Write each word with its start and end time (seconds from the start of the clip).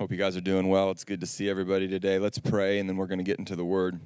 Hope 0.00 0.10
you 0.10 0.16
guys 0.16 0.34
are 0.34 0.40
doing 0.40 0.68
well. 0.68 0.90
It's 0.90 1.04
good 1.04 1.20
to 1.20 1.26
see 1.26 1.50
everybody 1.50 1.86
today. 1.86 2.18
Let's 2.18 2.38
pray 2.38 2.78
and 2.78 2.88
then 2.88 2.96
we're 2.96 3.06
going 3.06 3.18
to 3.18 3.22
get 3.22 3.38
into 3.38 3.54
the 3.54 3.66
word. 3.66 4.00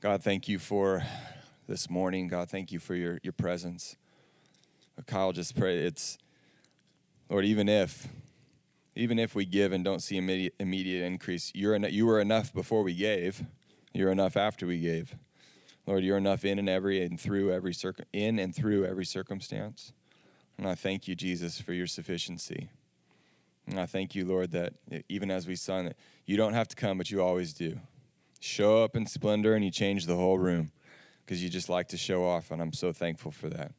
God, 0.00 0.22
thank 0.22 0.48
you 0.48 0.58
for 0.58 1.02
this 1.66 1.90
morning. 1.90 2.26
God, 2.26 2.48
thank 2.48 2.72
you 2.72 2.78
for 2.78 2.94
your, 2.94 3.20
your 3.22 3.34
presence. 3.34 3.98
Kyle 5.06 5.32
just 5.32 5.54
pray 5.54 5.80
it's 5.80 6.16
Lord, 7.28 7.44
even 7.44 7.68
if 7.68 8.08
even 8.96 9.18
if 9.18 9.34
we 9.34 9.44
give 9.44 9.72
and 9.72 9.84
don't 9.84 10.00
see 10.00 10.16
immediate, 10.16 10.54
immediate 10.58 11.04
increase, 11.04 11.52
you're 11.54 11.74
en- 11.74 11.88
you 11.90 12.06
were 12.06 12.18
enough 12.18 12.50
before 12.54 12.82
we 12.82 12.94
gave. 12.94 13.44
You're 13.92 14.10
enough 14.10 14.38
after 14.38 14.66
we 14.66 14.80
gave. 14.80 15.16
Lord, 15.86 16.02
you're 16.02 16.16
enough 16.16 16.46
in 16.46 16.58
and 16.58 16.66
every 16.70 17.04
and 17.04 17.20
through 17.20 17.52
every 17.52 17.74
circ- 17.74 18.06
in 18.14 18.38
and 18.38 18.56
through 18.56 18.86
every 18.86 19.04
circumstance. 19.04 19.92
And 20.56 20.66
I 20.66 20.76
thank 20.76 21.08
you, 21.08 21.14
Jesus, 21.14 21.60
for 21.60 21.74
your 21.74 21.86
sufficiency. 21.86 22.70
And 23.68 23.78
I 23.78 23.84
thank 23.84 24.14
you, 24.14 24.24
Lord, 24.24 24.52
that 24.52 24.72
even 25.10 25.30
as 25.30 25.46
we 25.46 25.54
sung, 25.54 25.92
you 26.24 26.38
don't 26.38 26.54
have 26.54 26.68
to 26.68 26.76
come, 26.76 26.96
but 26.96 27.10
you 27.10 27.22
always 27.22 27.52
do. 27.52 27.78
Show 28.40 28.82
up 28.82 28.96
in 28.96 29.06
splendor 29.06 29.54
and 29.54 29.62
you 29.62 29.70
change 29.70 30.06
the 30.06 30.16
whole 30.16 30.38
room 30.38 30.72
because 31.24 31.42
you 31.42 31.50
just 31.50 31.68
like 31.68 31.88
to 31.88 31.98
show 31.98 32.24
off, 32.24 32.50
and 32.50 32.62
I'm 32.62 32.72
so 32.72 32.92
thankful 32.92 33.30
for 33.30 33.50
that. 33.50 33.72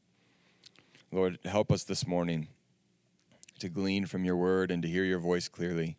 Lord, 1.12 1.40
help 1.44 1.72
us 1.72 1.84
this 1.84 2.06
morning 2.06 2.50
to 3.58 3.68
glean 3.68 4.06
from 4.06 4.26
your 4.26 4.38
word 4.38 4.70
and 4.70 4.84
to 4.84 4.88
hear 4.88 5.04
your 5.04 5.18
voice 5.18 5.48
clearly. 5.48 5.98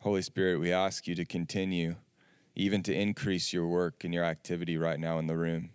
Holy 0.00 0.22
Spirit, 0.22 0.58
we 0.58 0.72
ask 0.72 1.06
you 1.06 1.14
to 1.14 1.24
continue, 1.24 1.94
even 2.56 2.82
to 2.82 2.92
increase 2.92 3.52
your 3.52 3.68
work 3.68 4.02
and 4.02 4.12
your 4.12 4.24
activity 4.24 4.76
right 4.76 4.98
now 4.98 5.20
in 5.20 5.28
the 5.28 5.36
room. 5.36 5.70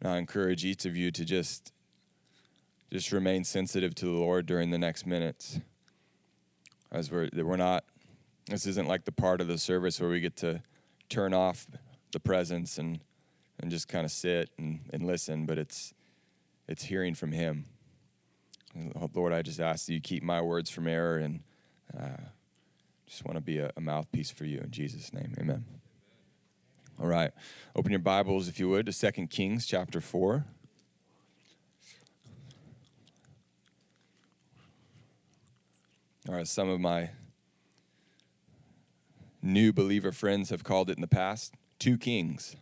And 0.00 0.10
I 0.10 0.18
encourage 0.18 0.64
each 0.64 0.84
of 0.84 0.96
you 0.96 1.12
to 1.12 1.24
just 1.24 1.72
just 2.92 3.12
remain 3.12 3.44
sensitive 3.44 3.94
to 3.96 4.06
the 4.06 4.12
Lord 4.12 4.46
during 4.46 4.70
the 4.70 4.78
next 4.78 5.06
minutes. 5.06 5.60
As 6.90 7.10
we're 7.10 7.28
we're 7.32 7.56
not 7.56 7.84
this 8.46 8.66
isn't 8.66 8.88
like 8.88 9.04
the 9.04 9.12
part 9.12 9.40
of 9.40 9.46
the 9.46 9.58
service 9.58 10.00
where 10.00 10.10
we 10.10 10.20
get 10.20 10.36
to 10.36 10.62
turn 11.08 11.32
off 11.32 11.66
the 12.12 12.20
presence 12.20 12.78
and 12.78 13.00
and 13.60 13.70
just 13.70 13.88
kind 13.88 14.04
of 14.04 14.10
sit 14.10 14.50
and, 14.58 14.80
and 14.92 15.06
listen, 15.06 15.46
but 15.46 15.58
it's 15.58 15.94
it's 16.66 16.84
hearing 16.84 17.14
from 17.14 17.32
him. 17.32 17.66
Lord, 19.14 19.32
I 19.32 19.42
just 19.42 19.60
ask 19.60 19.86
that 19.86 19.92
you 19.92 20.00
keep 20.00 20.22
my 20.22 20.40
words 20.40 20.70
from 20.70 20.86
error 20.86 21.18
and 21.18 21.40
uh, 21.98 22.22
just 23.06 23.24
want 23.24 23.36
to 23.36 23.40
be 23.40 23.58
a, 23.58 23.72
a 23.76 23.80
mouthpiece 23.80 24.30
for 24.30 24.44
you 24.44 24.58
in 24.58 24.70
Jesus' 24.70 25.12
name. 25.12 25.34
Amen. 25.38 25.64
All 27.00 27.08
right. 27.08 27.32
Open 27.74 27.90
your 27.90 27.98
Bibles, 27.98 28.46
if 28.46 28.60
you 28.60 28.68
would, 28.68 28.86
to 28.86 28.92
Second 28.92 29.30
Kings 29.30 29.66
chapter 29.66 30.00
4. 30.00 30.44
All 36.30 36.36
right, 36.36 36.46
some 36.46 36.68
of 36.68 36.78
my 36.78 37.10
new 39.42 39.72
believer 39.72 40.12
friends 40.12 40.50
have 40.50 40.62
called 40.62 40.88
it 40.88 40.96
in 40.96 41.00
the 41.00 41.08
past 41.08 41.54
two 41.80 41.98
kings. 41.98 42.54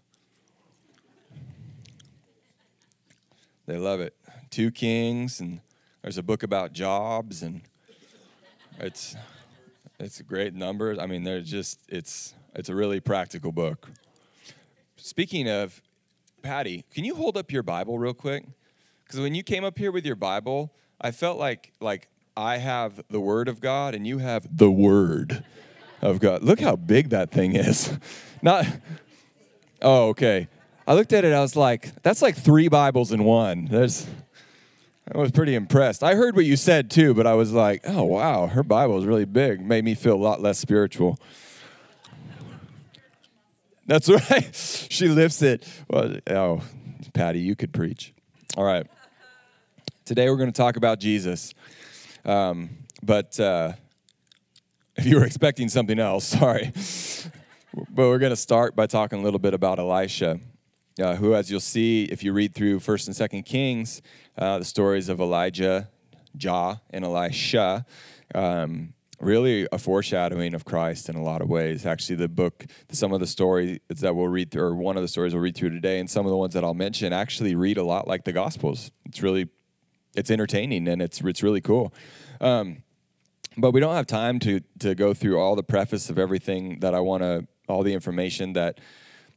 They 3.67 3.77
love 3.77 4.01
it. 4.01 4.15
Two 4.49 4.71
kings, 4.71 5.39
and 5.39 5.61
there's 6.01 6.17
a 6.17 6.23
book 6.23 6.43
about 6.43 6.73
jobs, 6.73 7.43
and 7.43 7.61
it's 8.79 9.15
it's 10.01 10.23
great 10.23 10.55
number. 10.55 10.99
I 10.99 11.05
mean, 11.05 11.25
they're 11.25 11.43
just 11.43 11.79
it's 11.91 12.33
it's 12.55 12.71
a 12.71 12.75
really 12.75 13.01
practical 13.01 13.53
book. 13.53 13.91
Speaking 14.97 15.47
of, 15.47 15.83
Patty, 16.41 16.87
can 16.95 17.05
you 17.05 17.15
hold 17.15 17.37
up 17.37 17.53
your 17.53 17.63
Bible 17.63 17.99
real 17.99 18.15
quick? 18.15 18.47
Because 19.05 19.21
when 19.21 19.35
you 19.35 19.43
came 19.43 19.63
up 19.63 19.77
here 19.77 19.93
with 19.93 20.07
your 20.07 20.17
Bible, 20.17 20.73
I 21.03 21.11
felt 21.11 21.39
like 21.39 21.75
like 21.83 22.09
I 22.39 22.59
have 22.59 23.03
the 23.11 23.19
Word 23.19 23.49
of 23.49 23.61
God 23.61 23.97
and 23.97 24.07
you 24.07 24.19
have 24.19 24.47
the 24.57 24.71
Word 24.71 25.43
of 26.01 26.21
God. 26.21 26.45
Look 26.45 26.61
how 26.61 26.77
big 26.77 27.11
that 27.11 27.33
thing 27.33 27.57
is. 27.57 27.99
Not. 28.43 28.65
Oh, 29.83 30.11
okay. 30.11 30.47
I 30.87 30.95
looked 30.95 31.13
at 31.13 31.25
it. 31.25 31.33
I 31.33 31.41
was 31.41 31.57
like, 31.57 32.01
that's 32.05 32.23
like 32.23 32.37
three 32.37 32.69
Bibles 32.69 33.11
in 33.11 33.25
one. 33.25 33.65
There's. 33.65 34.07
I 35.13 35.19
was 35.19 35.33
pretty 35.33 35.57
impressed. 35.57 36.05
I 36.05 36.15
heard 36.15 36.37
what 36.37 36.45
you 36.45 36.55
said 36.55 36.93
too, 36.93 37.13
but 37.13 37.27
I 37.27 37.35
was 37.35 37.53
like, 37.53 37.83
oh 37.85 38.05
wow, 38.05 38.47
her 38.47 38.63
Bible 38.63 38.99
is 38.99 39.05
really 39.05 39.25
big. 39.25 39.61
Made 39.61 39.85
me 39.85 39.97
feel 39.97 40.15
a 40.15 40.23
lot 40.23 40.41
less 40.41 40.61
spiritual. 40.61 41.19
That's 43.87 44.09
right. 44.31 44.55
She 44.55 45.09
lifts 45.09 45.43
it. 45.43 45.67
Well, 45.91 46.19
oh, 46.31 46.63
Patty, 47.15 47.41
you 47.41 47.57
could 47.57 47.73
preach. 47.73 48.15
All 48.57 48.65
right. 48.65 48.87
Today 50.05 50.31
we're 50.31 50.37
going 50.37 50.53
to 50.53 50.57
talk 50.57 50.77
about 50.77 51.01
Jesus. 51.01 51.53
Um, 52.25 52.71
but 53.03 53.39
uh, 53.39 53.73
if 54.97 55.07
you 55.07 55.17
were 55.17 55.25
expecting 55.25 55.69
something 55.69 55.99
else, 55.99 56.25
sorry. 56.39 56.73
but 57.75 58.09
we're 58.09 58.19
going 58.19 58.31
to 58.31 58.37
start 58.37 58.75
by 58.75 58.87
talking 58.87 59.21
a 59.21 59.23
little 59.23 59.39
bit 59.39 59.55
about 59.55 59.79
Elisha 59.79 60.41
uh, 61.01 61.15
who, 61.17 61.35
as 61.35 61.51
you'll 61.51 61.61
see 61.61 62.05
if 62.05 62.23
you 62.23 62.33
read 62.33 62.55
through 62.55 62.81
First 62.81 63.07
and 63.07 63.15
Second 63.15 63.45
Kings, 63.45 64.03
uh, 64.37 64.59
the 64.59 64.65
stories 64.65 65.09
of 65.09 65.21
Elijah, 65.21 65.89
Jah, 66.37 66.81
and 66.91 67.05
Elisha, 67.05 67.87
um, 68.35 68.93
really 69.21 69.67
a 69.73 69.79
foreshadowing 69.79 70.55
of 70.55 70.65
Christ 70.65 71.09
in 71.09 71.17
a 71.17 71.23
lot 71.23 71.41
of 71.41 71.49
ways. 71.49 71.87
Actually, 71.87 72.17
the 72.17 72.29
book, 72.29 72.67
some 72.91 73.13
of 73.13 73.21
the 73.21 73.27
stories 73.27 73.79
that 73.89 74.15
we'll 74.15 74.29
read 74.29 74.51
through, 74.51 74.63
or 74.63 74.75
one 74.75 74.97
of 74.97 75.03
the 75.03 75.09
stories 75.09 75.35
we'll 75.35 75.43
read 75.43 75.57
through 75.57 75.71
today, 75.71 75.99
and 76.01 76.11
some 76.11 76.27
of 76.27 76.31
the 76.31 76.37
ones 76.37 76.55
that 76.55 76.65
I'll 76.65 76.75
mention, 76.75 77.13
actually 77.13 77.55
read 77.55 77.79
a 77.79 77.85
lot 77.85 78.07
like 78.09 78.25
the 78.25 78.33
Gospels. 78.33 78.91
It's 79.07 79.23
really, 79.23 79.49
it's 80.19 80.31
entertaining 80.31 80.89
and 80.89 81.01
it's 81.01 81.21
it's 81.21 81.43
really 81.43 81.61
cool. 81.61 81.93
Um, 82.41 82.83
but 83.57 83.73
we 83.73 83.81
don't 83.81 83.95
have 83.95 84.07
time 84.07 84.39
to 84.41 84.61
to 84.81 84.95
go 84.95 85.15
through 85.15 85.39
all 85.39 85.57
the 85.57 85.63
preface 85.63 86.11
of 86.11 86.19
everything 86.19 86.81
that 86.81 86.95
I 86.95 87.01
want 87.01 87.23
to, 87.23 87.47
all 87.69 87.83
the 87.83 87.95
information 87.95 88.53
that 88.55 88.81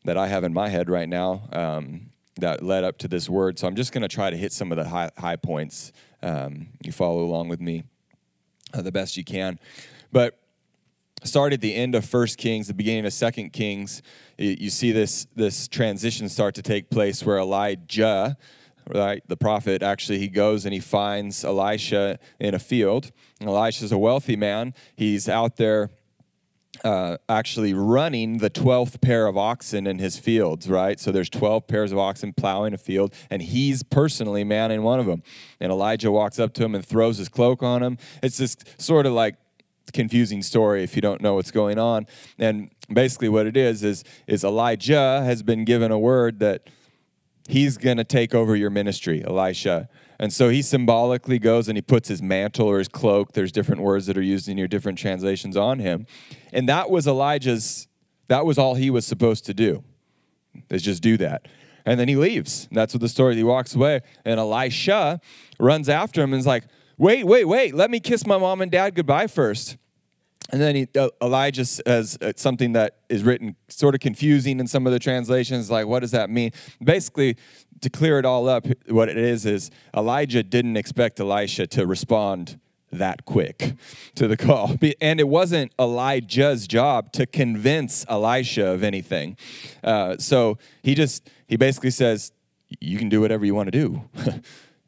that 0.06 0.18
I 0.18 0.28
have 0.28 0.44
in 0.44 0.54
my 0.54 0.70
head 0.70 0.90
right 0.90 1.08
now 1.08 1.44
um, 1.52 2.10
that 2.38 2.64
led 2.64 2.84
up 2.84 2.98
to 3.00 3.08
this 3.08 3.30
word. 3.30 3.60
So 3.60 3.68
I'm 3.68 3.76
just 3.76 3.92
going 3.92 4.02
to 4.02 4.08
try 4.08 4.30
to 4.30 4.38
hit 4.38 4.52
some 4.52 4.72
of 4.72 4.78
the 4.78 4.88
high, 4.88 5.12
high 5.18 5.36
points. 5.36 5.92
Um, 6.24 6.70
you 6.84 6.92
follow 6.92 7.24
along 7.24 7.50
with 7.50 7.62
me 7.62 7.84
uh, 8.74 8.82
the 8.82 8.92
best 8.92 9.16
you 9.16 9.24
can. 9.24 9.60
But 10.12 10.40
start 11.24 11.54
at 11.54 11.62
the 11.62 11.76
end 11.76 11.94
of 11.94 12.04
First 12.04 12.38
Kings, 12.38 12.68
the 12.68 12.74
beginning 12.74 13.06
of 13.06 13.14
Second 13.14 13.54
Kings, 13.54 14.02
you, 14.38 14.56
you 14.60 14.70
see 14.70 14.92
this 14.92 15.28
this 15.36 15.68
transition 15.68 16.30
start 16.30 16.56
to 16.56 16.62
take 16.62 16.90
place 16.90 17.24
where 17.24 17.38
Elijah, 17.38 18.38
right, 18.88 19.24
the 19.28 19.38
prophet, 19.38 19.84
actually 19.84 20.20
he 20.20 20.28
goes 20.28 20.66
and 20.66 20.74
he 20.74 20.80
finds 20.80 21.44
Elisha 21.44 22.20
in 22.40 22.54
a 22.54 22.60
field. 22.60 23.12
Elisha's 23.40 23.92
a 23.92 23.98
wealthy 23.98 24.36
man. 24.36 24.74
He's 24.96 25.30
out 25.30 25.58
there 25.58 25.92
uh, 26.84 27.18
actually 27.30 27.74
running 27.74 28.40
the 28.40 28.50
12th 28.50 29.02
pair 29.02 29.28
of 29.28 29.38
oxen 29.38 29.86
in 29.86 30.00
his 30.00 30.18
fields, 30.18 30.70
right? 30.70 31.00
So 31.00 31.12
there's 31.12 31.30
12 31.30 31.68
pairs 31.68 31.92
of 31.92 32.00
oxen 32.00 32.34
plowing 32.34 32.74
a 32.74 32.78
field, 32.78 33.14
and 33.30 33.42
he's 33.42 33.84
personally 33.84 34.44
manning 34.44 34.82
one 34.84 35.00
of 35.00 35.06
them. 35.06 35.22
And 35.60 35.72
Elijah 35.72 36.12
walks 36.12 36.40
up 36.40 36.54
to 36.56 36.64
him 36.64 36.74
and 36.74 36.86
throws 36.86 37.18
his 37.18 37.30
cloak 37.30 37.62
on 37.62 37.84
him. 37.84 37.98
It's 38.24 38.38
this 38.38 38.58
sort 38.78 39.06
of 39.06 39.14
like 39.14 39.36
confusing 39.94 40.42
story 40.42 40.84
if 40.84 40.96
you 40.96 41.02
don't 41.02 41.22
know 41.22 41.36
what's 41.36 41.52
going 41.52 41.78
on. 41.78 42.08
And 42.40 42.72
basically 42.92 43.30
what 43.30 43.46
it 43.46 43.58
is 43.58 43.84
is 43.84 44.04
is 44.28 44.44
Elijah 44.44 45.22
has 45.24 45.44
been 45.44 45.66
given 45.66 45.92
a 45.92 46.00
word 46.00 46.40
that 46.40 46.68
he's 47.52 47.78
going 47.78 47.98
to 47.98 48.04
take 48.04 48.34
over 48.34 48.56
your 48.56 48.70
ministry, 48.70 49.24
Elisha. 49.24 49.90
And 50.20 50.32
so 50.32 50.50
he 50.50 50.62
symbolically 50.62 51.38
goes 51.38 51.68
and 51.68 51.78
he 51.78 51.82
puts 51.82 52.08
his 52.08 52.22
mantle 52.22 52.68
or 52.68 52.80
his 52.80 52.88
cloak, 52.88 53.34
there's 53.34 53.52
different 53.52 53.82
words 53.82 54.06
that 54.06 54.18
are 54.18 54.22
used 54.22 54.48
in 54.48 54.58
your 54.58 54.68
different 54.68 54.98
translations 54.98 55.58
on 55.58 55.80
him. 55.80 56.06
And 56.54 56.70
that 56.70 56.90
was 56.90 57.08
Elijah's, 57.08 57.88
that 58.28 58.46
was 58.46 58.58
all 58.58 58.76
he 58.76 58.90
was 58.90 59.06
supposed 59.06 59.46
to 59.48 59.54
do, 59.54 59.84
is 60.70 60.82
just 60.82 61.04
do 61.04 61.18
that. 61.18 61.48
And 61.86 62.00
then 62.00 62.08
he 62.08 62.16
leaves. 62.16 62.70
That's 62.72 62.94
what 62.94 63.02
the 63.02 63.10
story, 63.10 63.36
he 63.36 63.44
walks 63.44 63.76
away. 63.76 64.02
And 64.24 64.40
Elisha 64.40 65.20
runs 65.60 65.90
after 65.90 66.22
him 66.22 66.34
and 66.34 66.40
is 66.40 66.48
like, 66.48 66.66
wait, 66.98 67.26
wait, 67.26 67.46
wait, 67.46 67.74
let 67.74 67.90
me 67.90 68.00
kiss 68.00 68.26
my 68.26 68.38
mom 68.38 68.62
and 68.62 68.72
dad 68.72 68.96
goodbye 68.96 69.28
first. 69.28 69.78
And 70.50 70.62
then 70.62 70.76
he, 70.76 70.88
uh, 70.98 71.10
Elijah 71.22 71.66
says 71.66 72.18
uh, 72.22 72.34
something 72.36 72.74
that 72.74 72.98
is 73.10 73.24
written 73.24 73.56
sort 73.70 73.96
of 73.96 74.02
confusing 74.02 74.60
in 74.60 74.68
some 74.68 74.86
of 74.86 74.94
the 74.94 75.00
translations, 75.00 75.72
like, 75.72 75.88
what 75.88 76.00
does 76.00 76.12
that 76.12 76.30
mean? 76.30 76.52
Basically, 76.84 77.38
to 77.82 77.90
clear 77.90 78.20
it 78.20 78.26
all 78.26 78.50
up, 78.50 78.66
what 78.88 79.08
it 79.08 79.18
is 79.18 79.46
is 79.46 79.72
Elijah 79.96 80.44
didn't 80.44 80.78
expect 80.78 81.20
Elisha 81.20 81.68
to 81.68 81.88
respond 81.88 82.60
that 82.92 83.26
quick 83.26 83.76
to 84.16 84.28
the 84.28 84.36
call. 84.36 84.76
And 85.00 85.20
it 85.20 85.28
wasn't 85.28 85.72
Elijah's 85.80 86.68
job 86.68 87.12
to 87.14 87.26
convince 87.26 88.06
Elisha 88.10 88.68
of 88.68 88.84
anything. 88.84 89.38
Uh, 89.84 90.18
so 90.18 90.58
he 90.84 90.94
just, 90.94 91.30
he 91.48 91.56
basically 91.56 91.92
says, 91.92 92.32
You 92.80 92.98
can 92.98 93.10
do 93.10 93.22
whatever 93.22 93.46
you 93.46 93.56
want 93.56 93.72
to 93.72 93.80
do. 93.80 94.04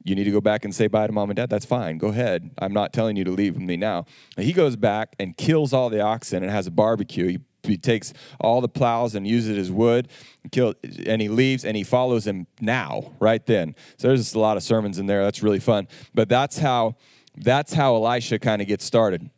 you 0.04 0.16
need 0.16 0.26
to 0.26 0.32
go 0.32 0.42
back 0.42 0.66
and 0.66 0.74
say 0.74 0.88
bye 0.88 1.08
to 1.08 1.14
mom 1.14 1.30
and 1.30 1.38
dad. 1.38 1.50
That's 1.50 1.66
fine. 1.66 1.98
Go 1.98 2.08
ahead. 2.08 2.52
I'm 2.58 2.74
not 2.74 2.94
telling 2.94 3.16
you 3.16 3.24
to 3.24 3.32
leave 3.32 3.58
me 3.58 3.78
now. 3.78 4.06
And 4.38 4.46
he 4.46 4.54
goes 4.54 4.76
back 4.76 5.16
and 5.20 5.36
kills 5.38 5.74
all 5.74 5.90
the 5.90 6.02
oxen 6.02 6.44
and 6.44 6.52
has 6.52 6.68
a 6.68 6.72
barbecue. 6.72 7.28
He 7.28 7.40
he 7.66 7.78
takes 7.78 8.14
all 8.42 8.60
the 8.60 8.68
plows 8.68 9.16
and 9.16 9.26
uses 9.26 9.58
it 9.58 9.60
as 9.60 9.72
wood, 9.72 10.10
and, 10.44 10.52
kill, 10.52 10.74
and 11.06 11.22
he 11.22 11.30
leaves 11.30 11.64
and 11.64 11.78
he 11.78 11.84
follows 11.84 12.28
him 12.28 12.46
now, 12.60 13.14
right 13.22 13.46
then. 13.46 13.76
So 13.98 14.10
there's 14.10 14.20
just 14.20 14.36
a 14.36 14.40
lot 14.40 14.58
of 14.58 14.64
sermons 14.64 15.00
in 15.00 15.06
there. 15.06 15.24
That's 15.24 15.42
really 15.42 15.62
fun. 15.62 15.88
But 16.14 16.28
that's 16.28 16.58
how 16.58 16.96
that's 17.36 17.74
how 17.74 17.96
Elisha 17.96 18.38
kind 18.38 18.62
of 18.62 18.68
gets 18.68 18.86
started. 18.86 19.30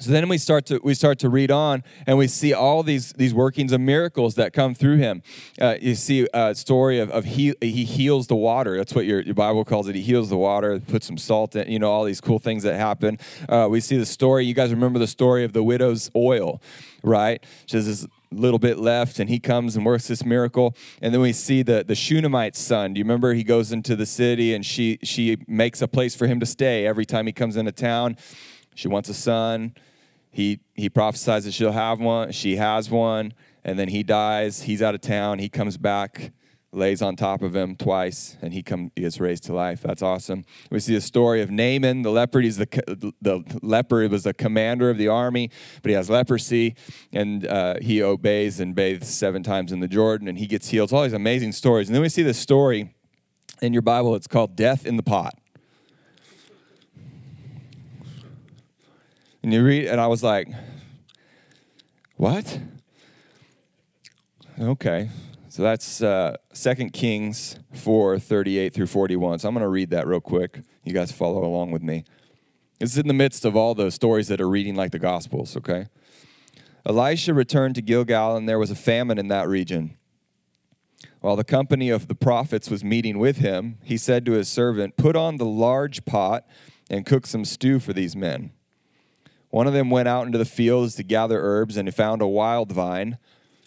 So 0.00 0.12
then 0.12 0.28
we 0.28 0.38
start 0.38 0.66
to 0.66 0.80
we 0.84 0.94
start 0.94 1.18
to 1.20 1.28
read 1.28 1.50
on, 1.50 1.82
and 2.06 2.16
we 2.16 2.28
see 2.28 2.52
all 2.52 2.82
these 2.82 3.12
these 3.14 3.34
workings 3.34 3.72
of 3.72 3.80
miracles 3.80 4.36
that 4.36 4.52
come 4.52 4.74
through 4.74 4.98
him. 4.98 5.22
Uh, 5.60 5.76
you 5.80 5.96
see 5.96 6.28
a 6.32 6.54
story 6.54 7.00
of, 7.00 7.10
of 7.10 7.24
he 7.24 7.54
he 7.60 7.84
heals 7.84 8.28
the 8.28 8.36
water. 8.36 8.76
That's 8.76 8.94
what 8.94 9.06
your, 9.06 9.20
your 9.20 9.34
Bible 9.34 9.64
calls 9.64 9.88
it. 9.88 9.96
He 9.96 10.02
heals 10.02 10.28
the 10.28 10.36
water, 10.36 10.78
puts 10.78 11.06
some 11.06 11.18
salt 11.18 11.56
in. 11.56 11.70
You 11.70 11.80
know 11.80 11.90
all 11.90 12.04
these 12.04 12.20
cool 12.20 12.38
things 12.38 12.62
that 12.62 12.76
happen. 12.76 13.18
Uh, 13.48 13.66
we 13.68 13.80
see 13.80 13.96
the 13.96 14.06
story. 14.06 14.44
You 14.44 14.54
guys 14.54 14.70
remember 14.70 15.00
the 15.00 15.08
story 15.08 15.44
of 15.44 15.52
the 15.52 15.64
widow's 15.64 16.10
oil, 16.14 16.62
right? 17.02 17.44
She 17.66 17.78
this 17.78 18.06
little 18.30 18.58
bit 18.58 18.78
left, 18.78 19.18
and 19.18 19.28
he 19.28 19.40
comes 19.40 19.74
and 19.74 19.84
works 19.84 20.06
this 20.06 20.24
miracle. 20.24 20.76
And 21.02 21.12
then 21.12 21.20
we 21.20 21.32
see 21.32 21.62
the 21.62 21.84
the 21.84 21.96
Shunammite's 21.96 22.60
son. 22.60 22.94
Do 22.94 22.98
you 22.98 23.04
remember 23.04 23.34
he 23.34 23.42
goes 23.42 23.72
into 23.72 23.96
the 23.96 24.06
city 24.06 24.54
and 24.54 24.64
she 24.64 24.98
she 25.02 25.38
makes 25.48 25.82
a 25.82 25.88
place 25.88 26.14
for 26.14 26.28
him 26.28 26.38
to 26.38 26.46
stay 26.46 26.86
every 26.86 27.04
time 27.04 27.26
he 27.26 27.32
comes 27.32 27.56
into 27.56 27.72
town. 27.72 28.16
She 28.76 28.86
wants 28.86 29.08
a 29.08 29.14
son 29.14 29.74
he 30.38 30.60
he 30.74 30.88
prophesies 30.88 31.46
that 31.46 31.52
she'll 31.52 31.72
have 31.72 31.98
one. 31.98 32.30
She 32.30 32.54
has 32.54 32.88
one, 32.88 33.34
and 33.64 33.76
then 33.76 33.88
he 33.88 34.04
dies. 34.04 34.62
He's 34.62 34.80
out 34.80 34.94
of 34.94 35.00
town. 35.00 35.40
He 35.40 35.48
comes 35.48 35.76
back, 35.76 36.30
lays 36.70 37.02
on 37.02 37.16
top 37.16 37.42
of 37.42 37.56
him 37.56 37.74
twice, 37.74 38.36
and 38.40 38.54
he 38.54 38.62
come 38.62 38.92
he 38.94 39.02
gets 39.02 39.18
raised 39.18 39.42
to 39.46 39.52
life. 39.52 39.82
That's 39.82 40.00
awesome. 40.00 40.44
We 40.70 40.78
see 40.78 40.94
a 40.94 41.00
story 41.00 41.42
of 41.42 41.50
Naaman, 41.50 42.02
the 42.02 42.12
leper. 42.12 42.38
He's 42.38 42.56
the 42.56 43.12
the 43.20 43.42
leper 43.62 44.08
was 44.08 44.22
the 44.22 44.32
commander 44.32 44.90
of 44.90 44.96
the 44.96 45.08
army, 45.08 45.50
but 45.82 45.88
he 45.88 45.96
has 45.96 46.08
leprosy, 46.08 46.76
and 47.12 47.44
uh, 47.44 47.74
he 47.82 48.00
obeys 48.00 48.60
and 48.60 48.76
bathes 48.76 49.08
seven 49.08 49.42
times 49.42 49.72
in 49.72 49.80
the 49.80 49.88
Jordan, 49.88 50.28
and 50.28 50.38
he 50.38 50.46
gets 50.46 50.68
healed. 50.68 50.86
It's 50.86 50.92
all 50.92 51.02
these 51.02 51.12
amazing 51.14 51.50
stories. 51.50 51.88
And 51.88 51.96
then 51.96 52.02
we 52.02 52.08
see 52.08 52.22
this 52.22 52.38
story 52.38 52.94
in 53.60 53.72
your 53.72 53.82
Bible. 53.82 54.14
It's 54.14 54.28
called 54.28 54.54
"Death 54.54 54.86
in 54.86 54.96
the 54.96 55.02
Pot." 55.02 55.34
And 59.42 59.52
you 59.52 59.64
read, 59.64 59.86
and 59.86 60.00
I 60.00 60.06
was 60.06 60.22
like, 60.22 60.48
what? 62.16 62.58
Okay. 64.60 65.08
So 65.48 65.62
that's 65.62 66.02
uh, 66.02 66.36
2 66.54 66.90
Kings 66.90 67.58
4 67.74 68.18
38 68.18 68.74
through 68.74 68.86
41. 68.86 69.38
So 69.38 69.48
I'm 69.48 69.54
going 69.54 69.62
to 69.62 69.68
read 69.68 69.90
that 69.90 70.06
real 70.06 70.20
quick. 70.20 70.60
You 70.84 70.92
guys 70.92 71.12
follow 71.12 71.44
along 71.44 71.70
with 71.70 71.82
me. 71.82 72.04
This 72.80 72.92
is 72.92 72.98
in 72.98 73.08
the 73.08 73.14
midst 73.14 73.44
of 73.44 73.56
all 73.56 73.74
the 73.74 73.90
stories 73.90 74.28
that 74.28 74.40
are 74.40 74.48
reading 74.48 74.74
like 74.74 74.92
the 74.92 74.98
Gospels, 74.98 75.56
okay? 75.56 75.86
Elisha 76.86 77.34
returned 77.34 77.74
to 77.74 77.82
Gilgal, 77.82 78.36
and 78.36 78.48
there 78.48 78.58
was 78.58 78.70
a 78.70 78.76
famine 78.76 79.18
in 79.18 79.28
that 79.28 79.48
region. 79.48 79.96
While 81.20 81.36
the 81.36 81.44
company 81.44 81.90
of 81.90 82.06
the 82.08 82.14
prophets 82.14 82.70
was 82.70 82.84
meeting 82.84 83.18
with 83.18 83.38
him, 83.38 83.78
he 83.82 83.96
said 83.96 84.24
to 84.26 84.32
his 84.32 84.48
servant, 84.48 84.96
Put 84.96 85.16
on 85.16 85.36
the 85.36 85.44
large 85.44 86.04
pot 86.04 86.46
and 86.88 87.04
cook 87.04 87.26
some 87.26 87.44
stew 87.44 87.80
for 87.80 87.92
these 87.92 88.14
men. 88.14 88.52
One 89.50 89.66
of 89.66 89.72
them 89.72 89.90
went 89.90 90.08
out 90.08 90.26
into 90.26 90.38
the 90.38 90.44
fields 90.44 90.94
to 90.96 91.02
gather 91.02 91.40
herbs, 91.40 91.76
and 91.76 91.88
he 91.88 91.92
found 91.92 92.20
a 92.20 92.26
wild 92.26 92.72
vine. 92.72 93.18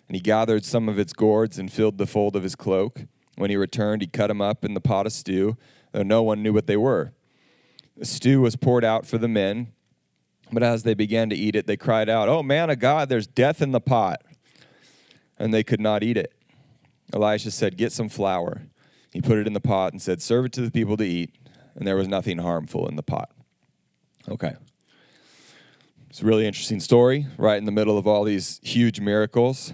And 0.07 0.15
he 0.15 0.21
gathered 0.21 0.65
some 0.65 0.89
of 0.89 0.99
its 0.99 1.13
gourds 1.13 1.57
and 1.57 1.71
filled 1.71 1.97
the 1.97 2.05
fold 2.05 2.35
of 2.35 2.43
his 2.43 2.55
cloak. 2.55 3.05
When 3.35 3.49
he 3.49 3.55
returned, 3.55 4.01
he 4.01 4.07
cut 4.07 4.27
them 4.27 4.41
up 4.41 4.65
in 4.65 4.73
the 4.73 4.81
pot 4.81 5.05
of 5.05 5.13
stew, 5.13 5.57
though 5.93 6.03
no 6.03 6.21
one 6.21 6.43
knew 6.43 6.53
what 6.53 6.67
they 6.67 6.77
were. 6.77 7.13
The 7.95 8.05
stew 8.05 8.41
was 8.41 8.55
poured 8.55 8.83
out 8.83 9.05
for 9.05 9.17
the 9.17 9.27
men, 9.27 9.71
but 10.51 10.63
as 10.63 10.83
they 10.83 10.93
began 10.93 11.29
to 11.29 11.35
eat 11.35 11.55
it, 11.55 11.65
they 11.65 11.77
cried 11.77 12.09
out, 12.09 12.27
Oh, 12.27 12.43
man 12.43 12.69
of 12.69 12.79
God, 12.79 13.09
there's 13.09 13.27
death 13.27 13.61
in 13.61 13.71
the 13.71 13.79
pot. 13.79 14.21
And 15.39 15.53
they 15.53 15.63
could 15.63 15.79
not 15.79 16.03
eat 16.03 16.17
it. 16.17 16.33
Elisha 17.13 17.51
said, 17.51 17.77
Get 17.77 17.91
some 17.91 18.09
flour. 18.09 18.63
He 19.11 19.21
put 19.21 19.37
it 19.37 19.47
in 19.47 19.53
the 19.53 19.61
pot 19.61 19.93
and 19.93 20.01
said, 20.01 20.21
Serve 20.21 20.45
it 20.45 20.53
to 20.53 20.61
the 20.61 20.71
people 20.71 20.97
to 20.97 21.03
eat. 21.03 21.33
And 21.75 21.87
there 21.87 21.95
was 21.95 22.07
nothing 22.07 22.37
harmful 22.37 22.87
in 22.87 22.95
the 22.95 23.03
pot. 23.03 23.31
Okay. 24.29 24.55
It's 26.11 26.21
a 26.21 26.25
really 26.25 26.45
interesting 26.45 26.81
story, 26.81 27.25
right 27.37 27.57
in 27.57 27.63
the 27.63 27.71
middle 27.71 27.97
of 27.97 28.05
all 28.05 28.25
these 28.25 28.59
huge 28.63 28.99
miracles 28.99 29.71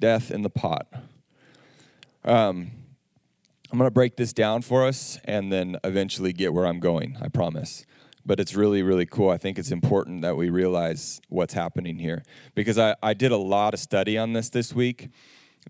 death 0.00 0.30
in 0.30 0.40
the 0.40 0.48
pot. 0.48 0.86
Um, 2.24 2.70
I'm 3.70 3.76
going 3.76 3.86
to 3.86 3.92
break 3.92 4.16
this 4.16 4.32
down 4.32 4.62
for 4.62 4.86
us 4.86 5.18
and 5.26 5.52
then 5.52 5.76
eventually 5.84 6.32
get 6.32 6.54
where 6.54 6.64
I'm 6.64 6.80
going, 6.80 7.18
I 7.20 7.28
promise. 7.28 7.84
But 8.24 8.40
it's 8.40 8.54
really, 8.54 8.82
really 8.82 9.04
cool. 9.04 9.28
I 9.28 9.36
think 9.36 9.58
it's 9.58 9.70
important 9.70 10.22
that 10.22 10.38
we 10.38 10.48
realize 10.48 11.20
what's 11.28 11.52
happening 11.52 11.98
here 11.98 12.22
because 12.54 12.78
I, 12.78 12.96
I 13.02 13.12
did 13.12 13.30
a 13.30 13.36
lot 13.36 13.74
of 13.74 13.78
study 13.78 14.16
on 14.16 14.32
this 14.32 14.48
this 14.48 14.72
week. 14.72 15.10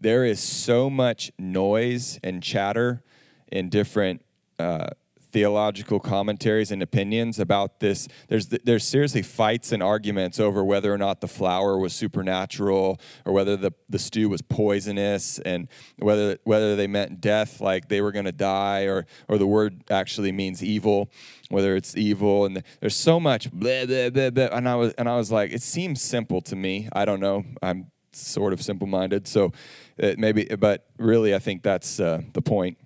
There 0.00 0.24
is 0.24 0.38
so 0.38 0.88
much 0.88 1.32
noise 1.40 2.20
and 2.22 2.40
chatter 2.40 3.02
in 3.50 3.68
different 3.68 4.24
uh, 4.60 4.90
theological 5.34 5.98
commentaries 5.98 6.70
and 6.70 6.80
opinions 6.80 7.40
about 7.40 7.80
this. 7.80 8.06
There's 8.28 8.46
there's 8.46 8.86
seriously 8.86 9.20
fights 9.22 9.72
and 9.72 9.82
arguments 9.82 10.38
over 10.38 10.64
whether 10.64 10.94
or 10.94 10.96
not 10.96 11.20
the 11.20 11.26
flour 11.26 11.76
was 11.76 11.92
supernatural 11.92 13.00
or 13.26 13.32
whether 13.32 13.56
the, 13.56 13.72
the 13.88 13.98
stew 13.98 14.28
was 14.28 14.42
poisonous 14.42 15.40
and 15.40 15.66
whether 15.98 16.38
whether 16.44 16.76
they 16.76 16.86
meant 16.86 17.20
death 17.20 17.60
like 17.60 17.88
they 17.88 18.00
were 18.00 18.12
going 18.12 18.26
to 18.26 18.32
die 18.32 18.84
or 18.84 19.06
or 19.28 19.36
the 19.36 19.46
word 19.46 19.82
actually 19.90 20.30
means 20.30 20.62
evil 20.62 21.10
whether 21.50 21.74
it's 21.74 21.96
evil. 21.96 22.46
And 22.46 22.62
there's 22.80 22.96
so 22.96 23.18
much 23.18 23.50
blah, 23.50 23.86
blah, 23.86 24.10
blah, 24.10 24.30
blah. 24.30 24.48
and 24.52 24.68
I 24.68 24.76
was 24.76 24.92
and 24.94 25.08
I 25.08 25.16
was 25.16 25.32
like 25.32 25.52
it 25.52 25.62
seems 25.62 26.00
simple 26.00 26.42
to 26.42 26.54
me. 26.54 26.88
I 26.92 27.04
don't 27.04 27.20
know. 27.20 27.44
I'm 27.60 27.90
sort 28.12 28.52
of 28.52 28.62
simple 28.62 28.86
minded 28.86 29.26
so 29.26 29.50
it 29.96 30.16
maybe 30.16 30.44
but 30.44 30.86
really 30.98 31.34
I 31.34 31.40
think 31.40 31.64
that's 31.64 31.98
uh, 31.98 32.22
the 32.32 32.40
point 32.40 32.78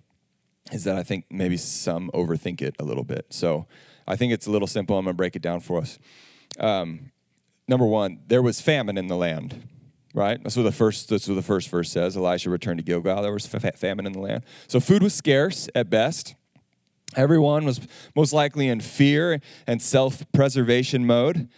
is 0.72 0.84
that 0.84 0.96
I 0.96 1.02
think 1.02 1.24
maybe 1.30 1.56
some 1.56 2.10
overthink 2.12 2.60
it 2.60 2.76
a 2.78 2.84
little 2.84 3.04
bit. 3.04 3.26
So 3.30 3.66
I 4.06 4.16
think 4.16 4.32
it's 4.32 4.46
a 4.46 4.50
little 4.50 4.68
simple. 4.68 4.98
I'm 4.98 5.04
going 5.04 5.14
to 5.14 5.16
break 5.16 5.36
it 5.36 5.42
down 5.42 5.60
for 5.60 5.80
us. 5.80 5.98
Um, 6.58 7.12
number 7.66 7.86
one, 7.86 8.20
there 8.26 8.42
was 8.42 8.60
famine 8.60 8.98
in 8.98 9.06
the 9.06 9.16
land, 9.16 9.68
right? 10.14 10.42
That's 10.42 10.56
what 10.56 10.64
the 10.64 10.72
first. 10.72 11.08
That's 11.08 11.28
what 11.28 11.34
the 11.34 11.42
first 11.42 11.68
verse 11.68 11.90
says. 11.90 12.16
Elisha 12.16 12.50
returned 12.50 12.78
to 12.78 12.84
Gilgal. 12.84 13.22
There 13.22 13.32
was 13.32 13.46
famine 13.46 14.06
in 14.06 14.12
the 14.12 14.20
land, 14.20 14.44
so 14.66 14.80
food 14.80 15.02
was 15.02 15.14
scarce 15.14 15.68
at 15.74 15.90
best. 15.90 16.34
Everyone 17.16 17.64
was 17.64 17.80
most 18.14 18.34
likely 18.34 18.68
in 18.68 18.80
fear 18.80 19.40
and 19.66 19.80
self-preservation 19.80 21.06
mode, 21.06 21.48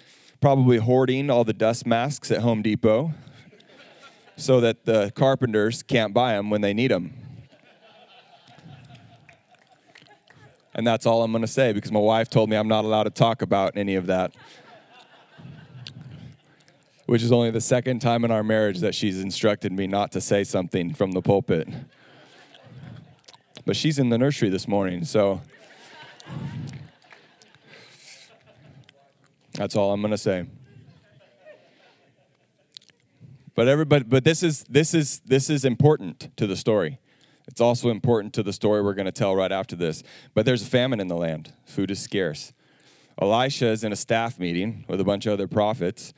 probably 0.40 0.78
hoarding 0.78 1.28
all 1.28 1.42
the 1.42 1.52
dust 1.52 1.86
masks 1.86 2.30
at 2.30 2.42
Home 2.42 2.62
Depot, 2.62 3.12
so 4.36 4.60
that 4.60 4.84
the 4.84 5.10
carpenters 5.16 5.82
can't 5.82 6.14
buy 6.14 6.34
them 6.34 6.50
when 6.50 6.60
they 6.60 6.72
need 6.72 6.92
them. 6.92 7.14
And 10.80 10.86
that's 10.86 11.04
all 11.04 11.22
I'm 11.22 11.30
going 11.30 11.42
to 11.42 11.46
say 11.46 11.74
because 11.74 11.92
my 11.92 12.00
wife 12.00 12.30
told 12.30 12.48
me 12.48 12.56
I'm 12.56 12.66
not 12.66 12.86
allowed 12.86 13.02
to 13.02 13.10
talk 13.10 13.42
about 13.42 13.76
any 13.76 13.96
of 13.96 14.06
that. 14.06 14.34
Which 17.04 17.22
is 17.22 17.30
only 17.30 17.50
the 17.50 17.60
second 17.60 17.98
time 18.00 18.24
in 18.24 18.30
our 18.30 18.42
marriage 18.42 18.78
that 18.78 18.94
she's 18.94 19.20
instructed 19.20 19.72
me 19.72 19.86
not 19.86 20.10
to 20.12 20.22
say 20.22 20.42
something 20.42 20.94
from 20.94 21.12
the 21.12 21.20
pulpit. 21.20 21.68
But 23.66 23.76
she's 23.76 23.98
in 23.98 24.08
the 24.08 24.16
nursery 24.16 24.48
this 24.48 24.66
morning, 24.66 25.04
so 25.04 25.42
that's 29.52 29.76
all 29.76 29.92
I'm 29.92 30.00
going 30.00 30.12
to 30.12 30.16
say. 30.16 30.46
But 33.54 33.68
everybody 33.68 34.04
but 34.04 34.24
this 34.24 34.42
is 34.42 34.64
this 34.64 34.94
is 34.94 35.20
this 35.26 35.50
is 35.50 35.66
important 35.66 36.34
to 36.38 36.46
the 36.46 36.56
story. 36.56 37.00
It's 37.50 37.60
also 37.60 37.90
important 37.90 38.32
to 38.34 38.42
the 38.44 38.52
story 38.52 38.80
we're 38.80 38.94
going 38.94 39.06
to 39.06 39.12
tell 39.12 39.34
right 39.34 39.50
after 39.50 39.74
this. 39.74 40.04
But 40.34 40.46
there's 40.46 40.62
a 40.62 40.66
famine 40.66 41.00
in 41.00 41.08
the 41.08 41.16
land, 41.16 41.52
food 41.64 41.90
is 41.90 42.00
scarce. 42.00 42.52
Elisha 43.20 43.66
is 43.66 43.84
in 43.84 43.92
a 43.92 43.96
staff 43.96 44.38
meeting 44.38 44.84
with 44.88 45.00
a 45.00 45.04
bunch 45.04 45.26
of 45.26 45.32
other 45.32 45.48
prophets, 45.48 46.14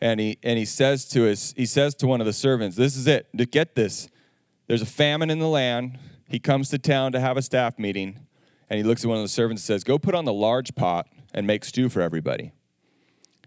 and 0.00 0.20
he, 0.20 0.38
and 0.42 0.58
he 0.58 0.64
says 0.64 1.06
to 1.08 1.22
his, 1.22 1.54
he 1.56 1.66
says 1.66 1.94
to 1.96 2.06
one 2.06 2.20
of 2.20 2.26
the 2.26 2.32
servants, 2.32 2.76
This 2.76 2.96
is 2.96 3.06
it. 3.06 3.26
Get 3.50 3.74
this. 3.74 4.08
There's 4.66 4.82
a 4.82 4.86
famine 4.86 5.30
in 5.30 5.38
the 5.38 5.48
land. 5.48 5.98
He 6.28 6.38
comes 6.38 6.68
to 6.68 6.78
town 6.78 7.12
to 7.12 7.20
have 7.20 7.36
a 7.36 7.42
staff 7.42 7.78
meeting, 7.78 8.18
and 8.68 8.76
he 8.76 8.84
looks 8.84 9.04
at 9.04 9.08
one 9.08 9.16
of 9.16 9.24
the 9.24 9.28
servants 9.28 9.62
and 9.62 9.66
says, 9.66 9.84
Go 9.84 9.98
put 9.98 10.14
on 10.14 10.26
the 10.26 10.32
large 10.32 10.74
pot 10.74 11.08
and 11.32 11.46
make 11.46 11.64
stew 11.64 11.88
for 11.88 12.02
everybody. 12.02 12.52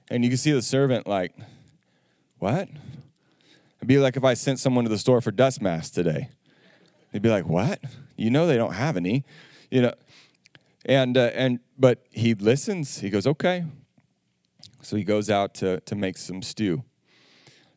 And 0.09 0.23
you 0.23 0.29
can 0.29 0.37
see 0.37 0.51
the 0.51 0.61
servant 0.61 1.07
like, 1.07 1.33
What? 2.39 2.67
It'd 3.77 3.87
be 3.87 3.99
like 3.99 4.17
if 4.17 4.23
I 4.23 4.33
sent 4.33 4.59
someone 4.59 4.85
to 4.85 4.89
the 4.89 4.97
store 4.97 5.21
for 5.21 5.31
dust 5.31 5.61
masks 5.61 5.91
today. 5.91 6.29
They'd 7.17 7.23
be 7.23 7.29
like, 7.29 7.47
"What? 7.47 7.79
You 8.15 8.29
know 8.29 8.45
they 8.45 8.57
don't 8.57 8.73
have 8.73 8.95
any." 8.95 9.25
You 9.71 9.81
know, 9.81 9.93
and 10.85 11.17
uh, 11.17 11.31
and 11.33 11.59
but 11.75 12.05
he 12.11 12.35
listens. 12.35 12.99
He 12.99 13.09
goes, 13.09 13.25
"Okay." 13.25 13.65
So 14.83 14.95
he 14.97 15.03
goes 15.03 15.27
out 15.27 15.55
to 15.55 15.79
to 15.79 15.95
make 15.95 16.15
some 16.17 16.43
stew. 16.43 16.83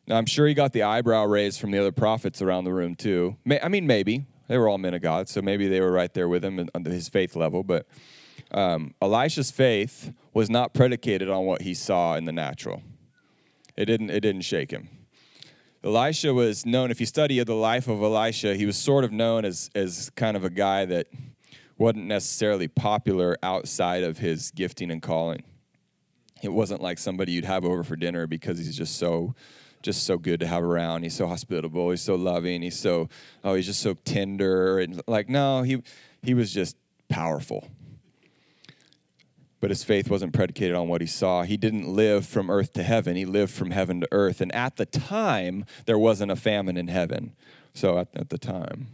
Now 0.05 0.17
I'm 0.17 0.27
sure 0.27 0.45
he 0.45 0.53
got 0.53 0.73
the 0.73 0.83
eyebrow 0.83 1.25
raised 1.25 1.59
from 1.59 1.71
the 1.71 1.79
other 1.79 1.91
prophets 1.91 2.39
around 2.39 2.65
the 2.65 2.71
room 2.71 2.93
too. 2.93 3.35
I 3.63 3.67
mean, 3.67 3.87
maybe 3.87 4.27
they 4.47 4.59
were 4.59 4.69
all 4.69 4.77
men 4.77 4.93
of 4.93 5.01
God, 5.01 5.27
so 5.27 5.41
maybe 5.41 5.67
they 5.67 5.81
were 5.81 5.91
right 5.91 6.13
there 6.13 6.29
with 6.29 6.45
him 6.45 6.69
on 6.75 6.85
his 6.85 7.09
faith 7.09 7.35
level. 7.35 7.63
But 7.63 7.87
um, 8.51 8.93
Elisha's 9.01 9.49
faith 9.49 10.13
was 10.35 10.51
not 10.51 10.75
predicated 10.75 11.31
on 11.31 11.45
what 11.45 11.63
he 11.63 11.73
saw 11.73 12.13
in 12.13 12.25
the 12.25 12.31
natural. 12.31 12.83
It 13.75 13.85
didn't. 13.85 14.11
It 14.11 14.19
didn't 14.19 14.41
shake 14.41 14.69
him. 14.69 15.00
Elisha 15.83 16.31
was 16.33 16.65
known, 16.65 16.91
if 16.91 16.99
you 16.99 17.07
study 17.07 17.43
the 17.43 17.55
life 17.55 17.87
of 17.87 18.03
Elisha, 18.03 18.55
he 18.55 18.67
was 18.67 18.77
sort 18.77 19.03
of 19.03 19.11
known 19.11 19.45
as, 19.45 19.69
as 19.73 20.11
kind 20.15 20.37
of 20.37 20.43
a 20.43 20.49
guy 20.49 20.85
that 20.85 21.07
wasn't 21.77 22.05
necessarily 22.05 22.67
popular 22.67 23.35
outside 23.41 24.03
of 24.03 24.19
his 24.19 24.51
gifting 24.51 24.91
and 24.91 25.01
calling. 25.01 25.41
It 26.43 26.49
wasn't 26.49 26.81
like 26.81 26.99
somebody 26.99 27.31
you'd 27.31 27.45
have 27.45 27.65
over 27.65 27.83
for 27.83 27.95
dinner 27.95 28.27
because 28.27 28.59
he's 28.59 28.77
just 28.77 28.97
so 28.97 29.33
just 29.81 30.03
so 30.03 30.15
good 30.15 30.39
to 30.41 30.45
have 30.45 30.63
around. 30.63 31.01
He's 31.01 31.15
so 31.15 31.25
hospitable, 31.25 31.89
he's 31.89 32.03
so 32.03 32.13
loving, 32.13 32.61
he's 32.61 32.79
so 32.79 33.09
oh, 33.43 33.55
he's 33.55 33.65
just 33.65 33.81
so 33.81 33.95
tender 34.05 34.79
and 34.79 35.01
like 35.07 35.29
no, 35.29 35.63
he 35.63 35.81
he 36.21 36.35
was 36.35 36.53
just 36.53 36.77
powerful 37.09 37.67
but 39.61 39.69
his 39.69 39.83
faith 39.83 40.09
wasn't 40.09 40.33
predicated 40.33 40.75
on 40.75 40.87
what 40.87 40.99
he 40.99 41.07
saw. 41.07 41.43
He 41.43 41.55
didn't 41.55 41.87
live 41.87 42.25
from 42.25 42.49
earth 42.49 42.73
to 42.73 42.83
heaven, 42.83 43.15
he 43.15 43.25
lived 43.25 43.53
from 43.53 43.71
heaven 43.71 44.01
to 44.01 44.07
earth. 44.11 44.41
And 44.41 44.53
at 44.53 44.75
the 44.75 44.87
time, 44.87 45.65
there 45.85 45.99
wasn't 45.99 46.31
a 46.31 46.35
famine 46.35 46.75
in 46.75 46.87
heaven. 46.87 47.33
So 47.73 47.99
at, 47.99 48.09
at 48.15 48.29
the 48.29 48.37
time, 48.37 48.87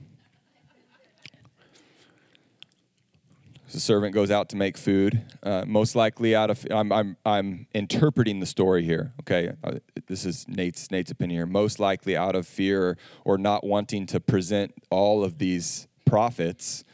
the 3.72 3.80
servant 3.80 4.14
goes 4.14 4.32
out 4.32 4.50
to 4.50 4.56
make 4.56 4.78
food, 4.78 5.22
uh, 5.44 5.64
most 5.68 5.96
likely 5.96 6.36
out 6.36 6.50
of. 6.50 6.66
I'm, 6.72 6.92
I'm, 6.92 7.18
I'm 7.26 7.68
interpreting 7.74 8.40
the 8.40 8.46
story 8.46 8.84
here. 8.84 9.14
Okay, 9.22 9.52
uh, 9.64 9.74
this 10.08 10.26
is 10.26 10.48
Nate's 10.48 10.90
Nate's 10.90 11.12
opinion 11.12 11.40
here. 11.40 11.46
Most 11.46 11.80
likely 11.80 12.16
out 12.16 12.36
of 12.36 12.48
fear 12.48 12.98
or 13.26 13.38
not 13.38 13.66
wanting 13.66 14.06
to 14.08 14.20
present 14.20 14.74
all 14.90 15.24
of 15.24 15.38
these 15.38 15.88
prophets 16.06 16.86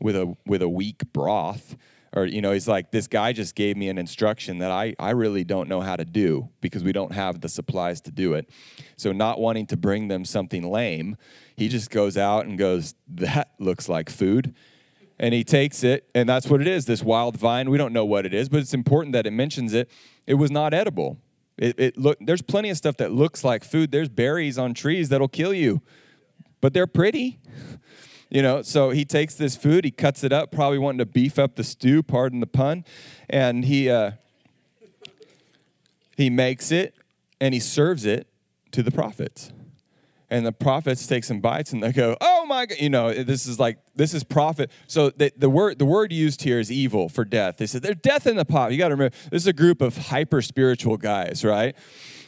with 0.00 0.16
a 0.16 0.36
with 0.46 0.62
a 0.62 0.68
weak 0.68 1.12
broth 1.12 1.76
or 2.14 2.26
you 2.26 2.40
know 2.40 2.52
he's 2.52 2.68
like 2.68 2.90
this 2.90 3.06
guy 3.06 3.32
just 3.32 3.54
gave 3.54 3.76
me 3.76 3.88
an 3.88 3.98
instruction 3.98 4.58
that 4.58 4.70
I, 4.70 4.94
I 4.98 5.10
really 5.10 5.44
don't 5.44 5.68
know 5.68 5.80
how 5.80 5.96
to 5.96 6.04
do 6.04 6.48
because 6.60 6.84
we 6.84 6.92
don't 6.92 7.12
have 7.12 7.40
the 7.40 7.48
supplies 7.48 8.00
to 8.02 8.10
do 8.10 8.34
it. 8.34 8.50
So 8.96 9.12
not 9.12 9.40
wanting 9.40 9.66
to 9.68 9.76
bring 9.76 10.08
them 10.08 10.24
something 10.24 10.68
lame 10.68 11.16
he 11.56 11.68
just 11.68 11.90
goes 11.90 12.16
out 12.16 12.46
and 12.46 12.58
goes 12.58 12.94
that 13.08 13.52
looks 13.58 13.88
like 13.88 14.10
food. 14.10 14.54
And 15.18 15.32
he 15.32 15.44
takes 15.44 15.84
it 15.84 16.08
and 16.14 16.28
that's 16.28 16.48
what 16.48 16.60
it 16.60 16.66
is 16.66 16.86
this 16.86 17.02
wild 17.02 17.36
vine. 17.36 17.70
We 17.70 17.78
don't 17.78 17.92
know 17.92 18.04
what 18.04 18.26
it 18.26 18.34
is 18.34 18.48
but 18.48 18.60
it's 18.60 18.74
important 18.74 19.12
that 19.12 19.26
it 19.26 19.32
mentions 19.32 19.72
it. 19.72 19.90
It 20.26 20.34
was 20.34 20.50
not 20.50 20.74
edible. 20.74 21.18
It, 21.56 21.78
it 21.78 21.98
look 21.98 22.18
there's 22.20 22.42
plenty 22.42 22.70
of 22.70 22.76
stuff 22.76 22.96
that 22.96 23.12
looks 23.12 23.44
like 23.44 23.64
food. 23.64 23.92
There's 23.92 24.08
berries 24.08 24.58
on 24.58 24.74
trees 24.74 25.08
that'll 25.08 25.28
kill 25.28 25.54
you 25.54 25.82
but 26.60 26.72
they're 26.72 26.86
pretty 26.86 27.38
you 28.32 28.40
know, 28.40 28.62
so 28.62 28.90
he 28.90 29.04
takes 29.04 29.34
this 29.34 29.56
food, 29.56 29.84
he 29.84 29.90
cuts 29.90 30.24
it 30.24 30.32
up, 30.32 30.50
probably 30.50 30.78
wanting 30.78 30.98
to 30.98 31.06
beef 31.06 31.38
up 31.38 31.56
the 31.56 31.64
stew, 31.64 32.02
pardon 32.02 32.40
the 32.40 32.46
pun, 32.46 32.82
and 33.28 33.66
he 33.66 33.90
uh, 33.90 34.12
he 36.16 36.30
makes 36.30 36.72
it 36.72 36.94
and 37.42 37.52
he 37.52 37.60
serves 37.60 38.06
it 38.06 38.26
to 38.70 38.82
the 38.82 38.90
prophets. 38.90 39.52
And 40.30 40.46
the 40.46 40.52
prophets 40.52 41.06
take 41.06 41.24
some 41.24 41.40
bites 41.40 41.74
and 41.74 41.82
they 41.82 41.92
go, 41.92 42.16
"Oh 42.22 42.46
my 42.46 42.64
God!" 42.64 42.78
You 42.80 42.88
know, 42.88 43.12
this 43.12 43.44
is 43.46 43.60
like 43.60 43.76
this 43.94 44.14
is 44.14 44.24
prophet. 44.24 44.70
So 44.86 45.10
the, 45.10 45.30
the 45.36 45.50
word 45.50 45.78
the 45.78 45.84
word 45.84 46.10
used 46.10 46.40
here 46.40 46.58
is 46.58 46.72
evil 46.72 47.10
for 47.10 47.26
death. 47.26 47.58
They 47.58 47.66
said 47.66 47.82
there's 47.82 47.96
death 47.96 48.26
in 48.26 48.36
the 48.36 48.46
pot. 48.46 48.72
You 48.72 48.78
got 48.78 48.88
to 48.88 48.94
remember, 48.94 49.14
this 49.30 49.42
is 49.42 49.46
a 49.46 49.52
group 49.52 49.82
of 49.82 49.94
hyper 49.98 50.40
spiritual 50.40 50.96
guys, 50.96 51.44
right? 51.44 51.76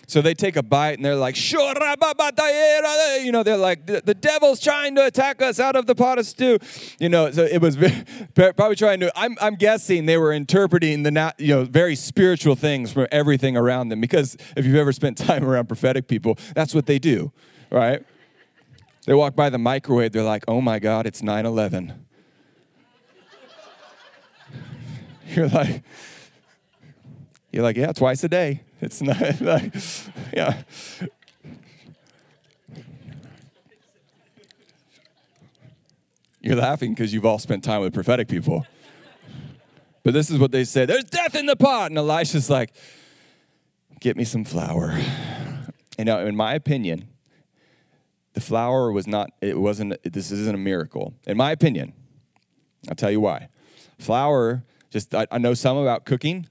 So 0.06 0.20
they 0.20 0.34
take 0.34 0.56
a 0.56 0.62
bite 0.62 0.96
and 0.96 1.04
they're 1.04 1.16
like, 1.16 1.36
you 1.50 3.32
know, 3.32 3.42
they're 3.42 3.56
like, 3.56 3.86
the 3.86 4.16
devil's 4.18 4.60
trying 4.60 4.94
to 4.96 5.06
attack 5.06 5.42
us 5.42 5.58
out 5.58 5.76
of 5.76 5.86
the 5.86 5.94
pot 5.94 6.18
of 6.18 6.26
stew. 6.26 6.58
You 6.98 7.08
know, 7.08 7.30
so 7.30 7.44
it 7.44 7.60
was 7.60 7.76
very, 7.76 8.04
probably 8.34 8.76
trying 8.76 9.00
to, 9.00 9.12
I'm, 9.18 9.36
I'm 9.40 9.54
guessing 9.54 10.06
they 10.06 10.18
were 10.18 10.32
interpreting 10.32 11.02
the, 11.02 11.34
you 11.38 11.54
know, 11.54 11.64
very 11.64 11.96
spiritual 11.96 12.54
things 12.54 12.92
from 12.92 13.06
everything 13.10 13.56
around 13.56 13.88
them. 13.88 14.00
Because 14.00 14.36
if 14.56 14.64
you've 14.64 14.76
ever 14.76 14.92
spent 14.92 15.18
time 15.24 15.44
around 15.44 15.66
prophetic 15.66 16.08
people, 16.08 16.38
that's 16.54 16.74
what 16.74 16.86
they 16.86 16.98
do, 16.98 17.32
right? 17.70 18.04
They 19.06 19.14
walk 19.14 19.36
by 19.36 19.50
the 19.50 19.58
microwave, 19.58 20.12
they're 20.12 20.22
like, 20.22 20.44
oh 20.48 20.60
my 20.60 20.78
God, 20.78 21.06
it's 21.06 21.22
9 21.22 21.44
11. 21.44 22.06
You're 25.34 25.48
like, 25.48 25.82
you're 27.54 27.62
like, 27.62 27.76
yeah, 27.76 27.92
twice 27.92 28.24
a 28.24 28.28
day. 28.28 28.62
It's 28.80 29.00
not 29.00 29.16
like, 29.40 29.72
yeah. 30.32 30.62
You're 36.40 36.56
laughing 36.56 36.94
because 36.94 37.14
you've 37.14 37.24
all 37.24 37.38
spent 37.38 37.62
time 37.62 37.80
with 37.80 37.94
prophetic 37.94 38.26
people. 38.26 38.66
But 40.02 40.14
this 40.14 40.30
is 40.30 40.38
what 40.40 40.50
they 40.50 40.64
said 40.64 40.88
there's 40.88 41.04
death 41.04 41.36
in 41.36 41.46
the 41.46 41.54
pot. 41.54 41.92
And 41.92 41.98
Elisha's 41.98 42.50
like, 42.50 42.74
get 44.00 44.16
me 44.16 44.24
some 44.24 44.44
flour. 44.44 45.00
And 45.96 46.06
now, 46.06 46.18
in 46.18 46.34
my 46.34 46.54
opinion, 46.54 47.06
the 48.32 48.40
flour 48.40 48.90
was 48.90 49.06
not, 49.06 49.30
it 49.40 49.60
wasn't, 49.60 49.96
this 50.02 50.32
isn't 50.32 50.56
a 50.56 50.58
miracle. 50.58 51.14
In 51.24 51.36
my 51.36 51.52
opinion, 51.52 51.92
I'll 52.88 52.96
tell 52.96 53.12
you 53.12 53.20
why. 53.20 53.48
Flour, 54.00 54.64
just, 54.90 55.14
I, 55.14 55.28
I 55.30 55.38
know 55.38 55.54
some 55.54 55.76
about 55.76 56.04
cooking. 56.04 56.48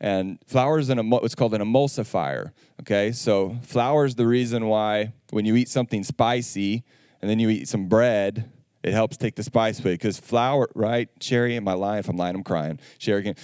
And 0.00 0.38
flour 0.46 0.78
is 0.78 0.90
an, 0.90 1.10
what's 1.10 1.34
called 1.34 1.54
an 1.54 1.60
emulsifier. 1.60 2.52
Okay, 2.80 3.12
so 3.12 3.56
flour 3.62 4.04
is 4.04 4.16
the 4.16 4.26
reason 4.26 4.66
why 4.66 5.12
when 5.30 5.44
you 5.44 5.56
eat 5.56 5.68
something 5.68 6.02
spicy 6.02 6.84
and 7.20 7.30
then 7.30 7.38
you 7.38 7.48
eat 7.48 7.68
some 7.68 7.86
bread, 7.88 8.50
it 8.82 8.92
helps 8.92 9.16
take 9.16 9.36
the 9.36 9.42
spice 9.42 9.80
away. 9.80 9.94
Because 9.94 10.18
flour, 10.18 10.68
right? 10.74 11.08
Sherry, 11.20 11.56
am 11.56 11.66
I 11.68 11.72
lying? 11.72 12.00
If 12.00 12.08
I'm 12.08 12.16
lying, 12.16 12.36
I'm 12.36 12.44
crying. 12.44 12.78
Sherry, 12.98 13.22
can, 13.22 13.34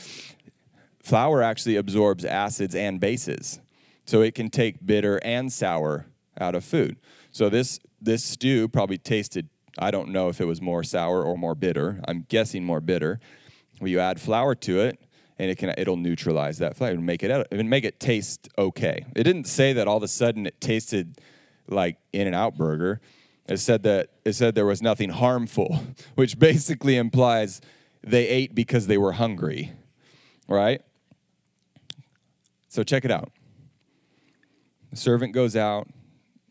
flour 1.03 1.43
actually 1.43 1.77
absorbs 1.77 2.25
acids 2.25 2.75
and 2.75 3.01
bases, 3.01 3.61
so 4.05 4.21
it 4.21 4.35
can 4.35 4.51
take 4.51 4.85
bitter 4.85 5.19
and 5.25 5.53
sour 5.53 6.07
out 6.39 6.55
of 6.55 6.65
food. 6.65 6.99
So 7.33 7.49
this 7.49 7.81
this 8.01 8.25
stew 8.25 8.69
probably 8.69 8.99
tasted. 8.99 9.49
I 9.79 9.91
don't 9.91 10.11
know 10.11 10.29
if 10.29 10.41
it 10.41 10.47
was 10.47 10.61
more 10.61 10.83
sour 10.83 11.23
or 11.23 11.39
more 11.39 11.55
bitter. 11.55 12.01
I'm 12.07 12.27
guessing 12.29 12.65
more 12.65 12.81
bitter. 12.81 13.21
When 13.79 13.91
you 13.91 14.01
add 14.01 14.21
flour 14.21 14.55
to 14.57 14.81
it, 14.81 15.01
and 15.41 15.51
it 15.51 15.57
can 15.57 15.73
it'll 15.79 15.97
neutralize 15.97 16.59
that 16.59 16.77
flavor 16.77 16.97
and 16.97 17.07
make 17.07 17.23
it 17.23 17.47
and 17.51 17.71
make 17.71 17.85
it 17.85 17.99
taste 17.99 18.47
okay. 18.59 19.07
It 19.17 19.25
didn't 19.25 19.47
say 19.47 19.73
that 19.73 19.89
all 19.89 19.97
of 19.97 20.03
a 20.03 20.09
sudden 20.09 20.45
it 20.45 20.61
tasted 20.61 21.19
like 21.67 21.97
In-N-Out 22.13 22.59
burger. 22.59 23.01
It 23.49 23.57
said 23.57 23.83
that 23.85 24.11
it 24.27 24.35
said 24.35 24.55
there 24.55 24.67
was 24.67 24.83
nothing 24.83 25.09
harmful, 25.09 25.83
which 26.15 26.39
basically 26.39 26.97
implies 26.97 27.63
they 28.03 28.29
ate 28.29 28.55
because 28.55 28.87
they 28.87 28.99
were 28.99 29.13
hungry, 29.13 29.73
right? 30.47 30.83
So 32.69 32.83
check 32.83 33.07
it 33.07 33.11
out. 33.11 33.31
The 34.91 34.97
servant 34.97 35.33
goes 35.33 35.57
out 35.57 35.89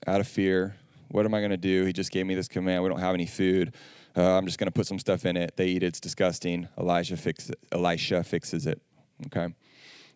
out 0.08 0.20
of 0.20 0.28
fear. 0.28 0.76
What 1.10 1.28
am 1.28 1.36
I 1.36 1.42
going 1.42 1.52
to 1.52 1.58
do? 1.58 1.86
He 1.86 1.94
just 1.94 2.12
gave 2.12 2.26
me 2.26 2.34
this 2.34 2.48
command. 2.48 2.82
We 2.82 2.90
don't 2.90 3.00
have 3.00 3.14
any 3.14 3.28
food. 3.28 3.76
Uh, 4.16 4.38
I'm 4.38 4.46
just 4.46 4.58
going 4.58 4.68
to 4.68 4.72
put 4.72 4.88
some 4.88 5.00
stuff 5.00 5.26
in 5.26 5.38
it. 5.38 5.56
They 5.56 5.68
eat 5.68 5.84
it. 5.84 5.88
It's 5.88 6.00
disgusting. 6.00 6.68
Elijah 6.78 7.18
fix. 7.18 7.52
Elisha 7.72 8.24
fixes 8.24 8.66
it. 8.66 8.82
Okay. 9.28 9.54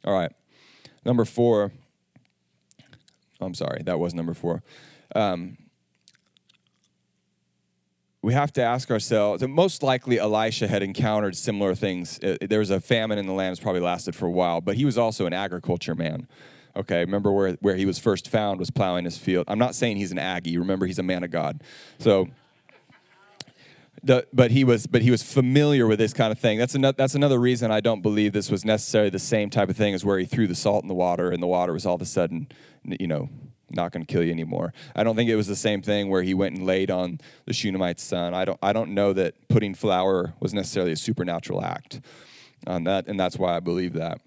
All 0.05 0.13
right. 0.13 0.31
Number 1.05 1.25
four. 1.25 1.71
I'm 3.39 3.53
sorry. 3.53 3.83
That 3.83 3.99
was 3.99 4.13
number 4.13 4.33
four. 4.33 4.63
Um, 5.15 5.57
we 8.23 8.33
have 8.33 8.53
to 8.53 8.63
ask 8.63 8.89
ourselves, 8.89 9.45
most 9.45 9.83
likely 9.83 10.17
Elisha 10.17 10.67
had 10.67 10.81
encountered 10.81 11.35
similar 11.35 11.75
things. 11.75 12.19
Uh, 12.23 12.37
there 12.39 12.59
was 12.59 12.69
a 12.69 12.79
famine 12.79 13.17
in 13.17 13.27
the 13.27 13.33
land, 13.33 13.51
it's 13.51 13.59
probably 13.59 13.81
lasted 13.81 14.15
for 14.15 14.25
a 14.25 14.31
while, 14.31 14.61
but 14.61 14.75
he 14.77 14.85
was 14.85 14.97
also 14.97 15.25
an 15.25 15.33
agriculture 15.33 15.93
man. 15.93 16.27
Okay, 16.75 16.99
remember 16.99 17.31
where, 17.31 17.51
where 17.59 17.75
he 17.75 17.85
was 17.85 17.99
first 17.99 18.29
found 18.29 18.59
was 18.59 18.71
plowing 18.71 19.03
his 19.03 19.17
field. 19.17 19.43
I'm 19.49 19.59
not 19.59 19.75
saying 19.75 19.97
he's 19.97 20.13
an 20.13 20.17
Aggie, 20.17 20.57
remember 20.57 20.85
he's 20.85 20.99
a 20.99 21.03
man 21.03 21.23
of 21.25 21.31
God. 21.31 21.61
So 21.99 22.29
the, 24.03 24.27
but 24.33 24.51
he 24.51 24.63
was 24.63 24.85
but 24.85 25.01
he 25.01 25.11
was 25.11 25.23
familiar 25.23 25.87
with 25.87 25.97
this 25.97 26.13
kind 26.13 26.31
of 26.31 26.39
thing. 26.39 26.57
That's 26.57 26.75
another 26.75 26.95
that's 26.97 27.15
another 27.15 27.39
reason 27.39 27.71
I 27.71 27.79
don't 27.79 28.01
believe 28.01 28.33
this 28.33 28.51
was 28.51 28.65
necessarily 28.65 29.09
the 29.09 29.19
same 29.19 29.49
type 29.49 29.69
of 29.69 29.77
thing 29.77 29.93
as 29.93 30.03
where 30.03 30.19
he 30.19 30.25
threw 30.25 30.45
the 30.45 30.55
salt 30.55 30.83
in 30.83 30.89
the 30.89 30.93
water 30.93 31.31
and 31.31 31.41
the 31.41 31.47
water 31.47 31.71
was 31.73 31.85
all 31.85 31.95
of 31.95 32.01
a 32.01 32.05
sudden, 32.05 32.47
you 32.83 33.07
know, 33.07 33.29
not 33.69 33.91
going 33.91 34.05
to 34.05 34.11
kill 34.11 34.23
you 34.23 34.31
anymore. 34.31 34.73
I 34.95 35.03
don't 35.03 35.15
think 35.15 35.29
it 35.29 35.35
was 35.35 35.47
the 35.47 35.55
same 35.55 35.81
thing 35.81 36.09
where 36.09 36.21
he 36.21 36.33
went 36.33 36.55
and 36.55 36.65
laid 36.65 36.91
on 36.91 37.19
the 37.45 37.53
Shunammite's 37.53 38.03
son. 38.03 38.33
I 38.33 38.43
don't 38.45 38.59
I 38.61 38.73
don't 38.73 38.93
know 38.93 39.13
that 39.13 39.47
putting 39.47 39.73
flour 39.73 40.33
was 40.39 40.53
necessarily 40.53 40.91
a 40.91 40.97
supernatural 40.97 41.63
act 41.63 42.01
on 42.67 42.83
that, 42.83 43.07
and 43.07 43.19
that's 43.19 43.37
why 43.37 43.55
I 43.55 43.61
believe 43.61 43.93
that. 43.93 44.19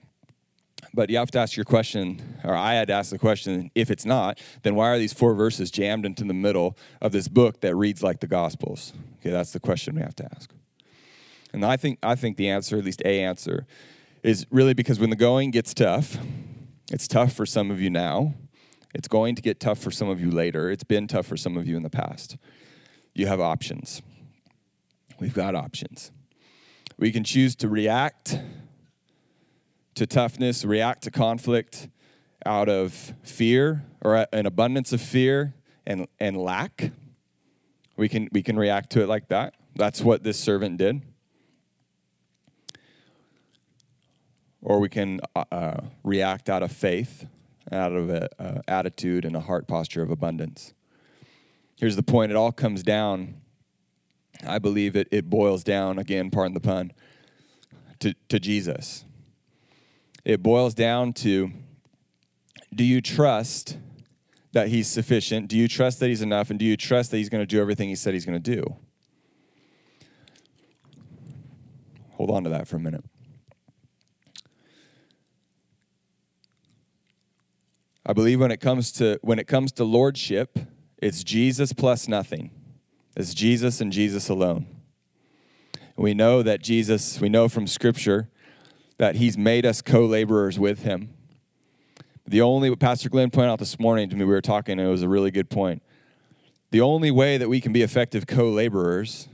But 0.95 1.11
you 1.11 1.19
have 1.19 1.31
to 1.33 1.39
ask 1.39 1.57
your 1.57 1.65
question, 1.65 2.39
or 2.43 2.55
I 2.55 2.75
had 2.75 2.89
to 2.89 2.95
ask 2.95 3.11
the 3.11 3.19
question 3.19 3.71
if 3.75 3.91
it's 3.91 4.07
not, 4.07 4.41
then 4.63 4.75
why 4.75 4.89
are 4.89 4.99
these 4.99 5.13
four 5.13 5.35
verses 5.35 5.71
jammed 5.71 6.07
into 6.07 6.25
the 6.25 6.35
middle 6.35 6.77
of 7.03 7.13
this 7.13 7.29
book 7.29 7.61
that 7.61 7.75
reads 7.75 8.03
like 8.03 8.21
the 8.21 8.27
Gospels? 8.27 8.95
Okay, 9.27 9.33
that's 9.33 9.51
the 9.51 9.59
question 9.59 9.97
we 9.97 10.03
have 10.03 10.15
to 10.15 10.25
ask. 10.37 10.55
And 11.53 11.65
I 11.65 11.77
think, 11.77 11.99
I 12.01 12.15
think 12.15 12.37
the 12.37 12.49
answer, 12.49 12.79
at 12.79 12.85
least 12.85 13.03
a 13.05 13.23
answer, 13.25 13.67
is 14.23 14.47
really 14.51 14.73
because 14.73 15.01
when 15.01 15.11
the 15.11 15.17
going 15.17 15.51
gets 15.51 15.75
tough, 15.75 16.17
it's 16.93 17.09
tough 17.09 17.33
for 17.33 17.45
some 17.45 17.73
of 17.73 17.81
you 17.81 17.91
now. 17.91 18.35
It's 18.95 19.09
going 19.09 19.35
to 19.35 19.43
get 19.43 19.59
tough 19.59 19.81
for 19.81 19.91
some 19.91 20.09
of 20.09 20.21
you 20.21 20.31
later. 20.31 20.71
It's 20.71 20.85
been 20.85 21.09
tough 21.09 21.27
for 21.27 21.37
some 21.37 21.57
of 21.57 21.67
you 21.67 21.77
in 21.77 21.83
the 21.83 21.91
past. 21.91 22.37
You 23.15 23.27
have 23.27 23.41
options. 23.41 24.01
We've 25.19 25.35
got 25.35 25.57
options. 25.57 26.13
We 26.97 27.11
can 27.11 27.25
choose 27.25 27.57
to 27.57 27.69
react 27.69 28.39
to 29.97 30.07
toughness, 30.07 30.65
react 30.65 31.03
to 31.03 31.11
conflict 31.11 31.89
out 32.45 32.69
of 32.69 33.13
fear 33.25 33.85
or 34.05 34.25
an 34.33 34.47
abundance 34.47 34.93
of 34.93 35.01
fear 35.01 35.53
and, 35.85 36.07
and 36.21 36.37
lack. 36.37 36.93
We 37.97 38.09
can, 38.09 38.29
we 38.33 38.43
can 38.43 38.59
react 38.59 38.91
to 38.91 39.03
it 39.03 39.09
like 39.09 39.29
that. 39.29 39.55
That's 39.75 40.03
what 40.03 40.23
this 40.23 40.39
servant 40.39 40.79
did. 40.79 41.03
Or 44.63 44.81
we 44.81 44.89
can 44.89 45.21
uh, 45.35 45.45
uh 45.53 45.81
react 46.03 46.51
out 46.51 46.63
of 46.63 46.73
faith, 46.73 47.27
out 47.71 47.93
of 47.93 48.11
an 48.11 48.29
uh, 48.39 48.63
attitude 48.67 49.25
and 49.25 49.37
a 49.37 49.41
heart 49.41 49.69
posture 49.69 50.03
of 50.03 50.11
abundance. 50.11 50.75
Here's 51.77 51.97
the 51.97 52.03
point 52.03 52.33
it 52.33 52.37
all 52.37 52.53
comes 52.53 52.83
down, 52.83 53.37
I 54.47 54.59
believe 54.59 54.97
it, 54.97 55.09
it 55.11 55.29
boils 55.29 55.63
down, 55.63 55.99
again, 55.99 56.31
pardon 56.31 56.55
the 56.55 56.61
pun, 56.61 56.93
to, 58.01 58.15
to 58.29 58.41
Jesus. 58.41 59.05
It 60.25 60.43
boils 60.43 60.75
down 60.75 61.13
to 61.15 61.53
do 62.75 62.83
you 62.83 63.01
trust 63.01 63.79
that 64.57 64.69
he's 64.69 64.89
sufficient? 64.89 65.49
Do 65.49 65.57
you 65.59 65.69
trust 65.69 66.01
that 66.01 66.09
he's 66.09 66.23
enough? 66.23 66.49
And 66.49 66.59
do 66.59 66.65
you 66.65 66.79
trust 66.79 67.11
that 67.11 67.19
he's 67.19 67.29
going 67.29 67.43
to 67.43 67.47
do 67.47 67.61
everything 67.61 67.91
he 67.91 67.95
said 67.95 68.15
he's 68.15 68.25
going 68.25 68.43
to 68.43 68.57
do? 68.57 68.77
Hold 72.13 72.31
on 72.31 72.43
to 72.45 72.49
that 72.49 72.67
for 72.67 72.77
a 72.77 72.81
minute. 72.81 73.05
I 78.07 78.15
believe 78.15 78.41
when 78.41 78.51
it 78.51 78.63
comes 78.63 78.93
to 78.93 79.19
when 79.21 79.39
it 79.39 79.47
comes 79.47 79.73
to 79.73 79.85
lordship, 79.85 80.59
it's 80.97 81.23
Jesus 81.23 81.75
plus 81.75 82.09
nothing. 82.09 82.51
It's 83.15 83.35
Jesus 83.35 83.83
and 83.83 83.93
Jesus 83.93 84.31
alone. 84.31 84.67
We 85.97 86.15
know 86.15 86.43
that 86.43 86.63
Jesus, 86.63 87.21
we 87.21 87.29
know 87.29 87.51
from 87.51 87.67
scripture 87.67 88.31
that 88.97 89.17
he's 89.17 89.37
made 89.37 89.67
us 89.67 89.83
co-laborers 89.83 90.59
with 90.59 90.79
him. 90.85 91.16
The 92.29 92.41
only 92.41 92.71
what 92.71 92.81
Pastor 92.81 93.09
Glenn 93.09 93.31
pointed 93.31 93.51
out 93.51 93.61
this 93.61 93.79
morning 93.79 94.09
to 94.11 94.17
me, 94.17 94.25
we 94.25 94.33
were 94.33 94.41
talking, 94.41 94.81
and 94.81 94.89
it 94.89 94.91
was 94.91 95.03
a 95.03 95.09
really 95.09 95.31
good 95.31 95.49
point. 95.49 95.83
The 96.71 96.81
only 96.81 97.13
way 97.13 97.39
that 97.39 97.49
we 97.49 97.61
can 97.61 97.73
be 97.73 97.83
effective 97.83 98.27
co-laborers 98.27 99.29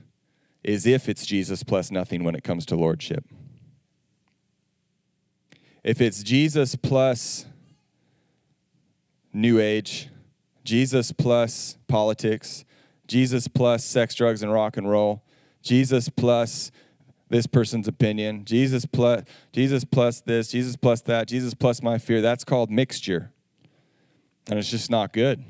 is 0.62 0.87
if 0.87 1.08
it's 1.08 1.25
Jesus 1.25 1.62
plus 1.62 1.90
nothing 1.90 2.22
when 2.22 2.34
it 2.34 2.44
comes 2.44 2.66
to 2.66 2.76
lordship. 2.76 3.25
If 5.82 6.00
it's 6.00 6.22
Jesus 6.22 6.76
plus 6.76 7.46
New 9.32 9.58
Age, 9.58 10.11
Jesus 10.62 11.12
plus 11.12 11.78
politics, 11.88 12.64
Jesus 13.08 13.49
plus 13.49 13.84
sex, 13.84 14.14
drugs, 14.14 14.42
and 14.42 14.52
rock 14.52 14.76
and 14.76 14.88
roll, 14.88 15.25
Jesus 15.62 16.11
plus 16.11 16.70
this 17.32 17.46
person's 17.46 17.88
opinion, 17.88 18.44
Jesus 18.44 18.84
plus 18.84 19.22
Jesus 19.52 19.84
plus 19.84 20.20
this, 20.20 20.48
Jesus 20.48 20.76
plus 20.76 21.00
that, 21.02 21.28
Jesus 21.28 21.54
plus 21.54 21.82
my 21.82 21.96
fear. 21.96 22.20
That's 22.20 22.44
called 22.44 22.70
mixture. 22.70 23.32
And 24.50 24.58
it's 24.58 24.70
just 24.70 24.90
not 24.90 25.12
good. 25.14 25.42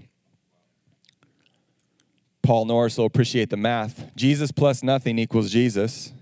Paul 2.42 2.66
Norris 2.66 2.98
will 2.98 3.06
appreciate 3.06 3.50
the 3.50 3.56
math. 3.56 4.14
Jesus 4.14 4.52
plus 4.52 4.82
nothing 4.82 5.18
equals 5.18 5.50
Jesus, 5.50 6.12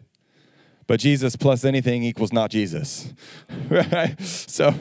but 0.87 0.99
Jesus 0.99 1.37
plus 1.37 1.65
anything 1.65 2.05
equals 2.05 2.33
not 2.33 2.51
Jesus. 2.51 3.13
right? 3.69 4.19
So 4.21 4.75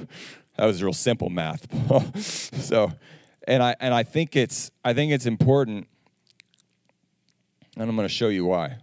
that 0.56 0.66
was 0.66 0.82
real 0.82 0.94
simple 0.94 1.30
math. 1.30 1.68
so, 2.64 2.92
and 3.46 3.62
I 3.62 3.76
and 3.82 3.94
I 3.94 4.04
think 4.04 4.38
it's 4.38 4.72
I 4.86 4.94
think 4.94 5.12
it's 5.12 5.26
important, 5.26 5.88
and 7.76 7.90
I'm 7.90 7.96
going 7.98 8.08
to 8.08 8.14
show 8.14 8.30
you 8.30 8.46
why. 8.46 8.78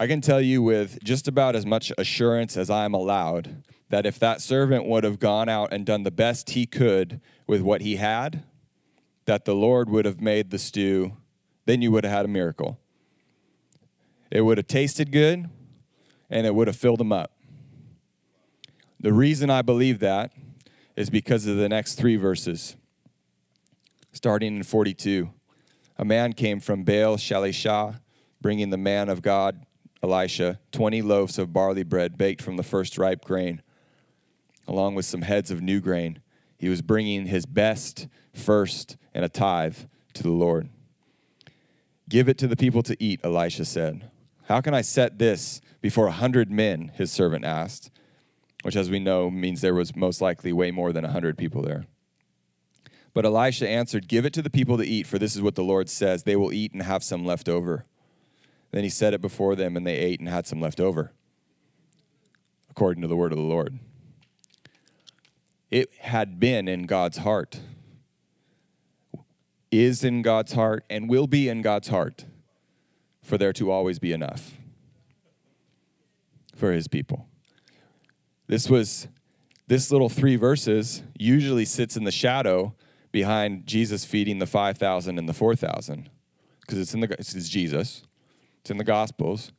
I 0.00 0.06
can 0.06 0.22
tell 0.22 0.40
you 0.40 0.62
with 0.62 1.04
just 1.04 1.28
about 1.28 1.54
as 1.54 1.66
much 1.66 1.92
assurance 1.98 2.56
as 2.56 2.70
I'm 2.70 2.94
allowed 2.94 3.64
that 3.90 4.06
if 4.06 4.18
that 4.20 4.40
servant 4.40 4.86
would 4.86 5.04
have 5.04 5.18
gone 5.18 5.50
out 5.50 5.74
and 5.74 5.84
done 5.84 6.04
the 6.04 6.10
best 6.10 6.48
he 6.48 6.64
could 6.64 7.20
with 7.46 7.60
what 7.60 7.82
he 7.82 7.96
had, 7.96 8.42
that 9.26 9.44
the 9.44 9.54
Lord 9.54 9.90
would 9.90 10.06
have 10.06 10.18
made 10.18 10.48
the 10.48 10.58
stew, 10.58 11.18
then 11.66 11.82
you 11.82 11.90
would 11.90 12.04
have 12.04 12.14
had 12.14 12.24
a 12.24 12.28
miracle. 12.28 12.80
It 14.30 14.40
would 14.40 14.56
have 14.56 14.68
tasted 14.68 15.12
good 15.12 15.50
and 16.30 16.46
it 16.46 16.54
would 16.54 16.66
have 16.66 16.76
filled 16.76 17.02
him 17.02 17.12
up. 17.12 17.36
The 19.00 19.12
reason 19.12 19.50
I 19.50 19.60
believe 19.60 19.98
that 19.98 20.32
is 20.96 21.10
because 21.10 21.46
of 21.46 21.58
the 21.58 21.68
next 21.68 21.96
three 21.96 22.16
verses. 22.16 22.74
Starting 24.12 24.56
in 24.56 24.62
42, 24.62 25.28
a 25.98 26.06
man 26.06 26.32
came 26.32 26.58
from 26.58 26.84
Baal 26.84 27.18
Shalishah, 27.18 28.00
bringing 28.40 28.70
the 28.70 28.78
man 28.78 29.10
of 29.10 29.20
God, 29.20 29.66
Elisha, 30.02 30.58
20 30.72 31.02
loaves 31.02 31.38
of 31.38 31.52
barley 31.52 31.82
bread 31.82 32.16
baked 32.16 32.40
from 32.42 32.56
the 32.56 32.62
first 32.62 32.96
ripe 32.96 33.24
grain 33.24 33.62
along 34.70 34.94
with 34.94 35.04
some 35.04 35.22
heads 35.22 35.50
of 35.50 35.60
new 35.60 35.80
grain. 35.80 36.20
He 36.56 36.68
was 36.68 36.80
bringing 36.80 37.26
his 37.26 37.44
best 37.44 38.06
first 38.32 38.96
and 39.12 39.24
a 39.24 39.28
tithe 39.28 39.76
to 40.14 40.22
the 40.22 40.30
Lord. 40.30 40.70
Give 42.08 42.28
it 42.28 42.38
to 42.38 42.46
the 42.46 42.56
people 42.56 42.82
to 42.84 42.96
eat, 43.02 43.20
Elisha 43.24 43.64
said. 43.64 44.10
How 44.44 44.60
can 44.60 44.74
I 44.74 44.82
set 44.82 45.18
this 45.18 45.60
before 45.80 46.06
a 46.06 46.12
hundred 46.12 46.50
men? 46.50 46.92
His 46.94 47.10
servant 47.10 47.44
asked, 47.44 47.90
which, 48.62 48.76
as 48.76 48.90
we 48.90 48.98
know, 48.98 49.30
means 49.30 49.60
there 49.60 49.74
was 49.74 49.96
most 49.96 50.20
likely 50.20 50.52
way 50.52 50.70
more 50.70 50.92
than 50.92 51.04
a 51.04 51.12
hundred 51.12 51.36
people 51.36 51.62
there. 51.62 51.86
But 53.12 53.24
Elisha 53.24 53.68
answered, 53.68 54.08
Give 54.08 54.24
it 54.24 54.32
to 54.34 54.42
the 54.42 54.50
people 54.50 54.76
to 54.76 54.86
eat, 54.86 55.06
for 55.06 55.18
this 55.18 55.34
is 55.34 55.42
what 55.42 55.56
the 55.56 55.64
Lord 55.64 55.88
says. 55.88 56.22
They 56.22 56.36
will 56.36 56.52
eat 56.52 56.72
and 56.72 56.82
have 56.82 57.02
some 57.02 57.24
left 57.24 57.48
over. 57.48 57.86
Then 58.70 58.84
he 58.84 58.90
set 58.90 59.14
it 59.14 59.20
before 59.20 59.56
them, 59.56 59.76
and 59.76 59.86
they 59.86 59.96
ate 59.96 60.20
and 60.20 60.28
had 60.28 60.46
some 60.46 60.60
left 60.60 60.80
over, 60.80 61.12
according 62.70 63.02
to 63.02 63.08
the 63.08 63.16
word 63.16 63.32
of 63.32 63.38
the 63.38 63.44
Lord 63.44 63.78
it 65.70 65.92
had 66.00 66.40
been 66.40 66.66
in 66.68 66.84
God's 66.84 67.18
heart, 67.18 67.60
is 69.70 70.02
in 70.02 70.22
God's 70.22 70.52
heart, 70.52 70.84
and 70.90 71.08
will 71.08 71.26
be 71.26 71.48
in 71.48 71.62
God's 71.62 71.88
heart 71.88 72.24
for 73.22 73.38
there 73.38 73.52
to 73.52 73.70
always 73.70 73.98
be 73.98 74.12
enough 74.12 74.56
for 76.56 76.72
his 76.72 76.88
people. 76.88 77.28
This 78.48 78.68
was 78.68 79.06
this 79.68 79.92
little 79.92 80.08
three 80.08 80.34
verses 80.34 81.04
usually 81.16 81.64
sits 81.64 81.96
in 81.96 82.02
the 82.02 82.10
shadow 82.10 82.74
behind 83.12 83.66
Jesus 83.66 84.04
feeding 84.04 84.40
the 84.40 84.46
5,000 84.46 85.16
and 85.16 85.28
the 85.28 85.32
4,000 85.32 86.10
because 86.60 86.78
it's 86.78 86.92
in 86.92 87.00
the 87.00 87.12
it's 87.12 87.48
Jesus. 87.48 88.02
It's 88.60 88.70
in 88.70 88.78
the 88.78 88.84
gospels 88.84 89.52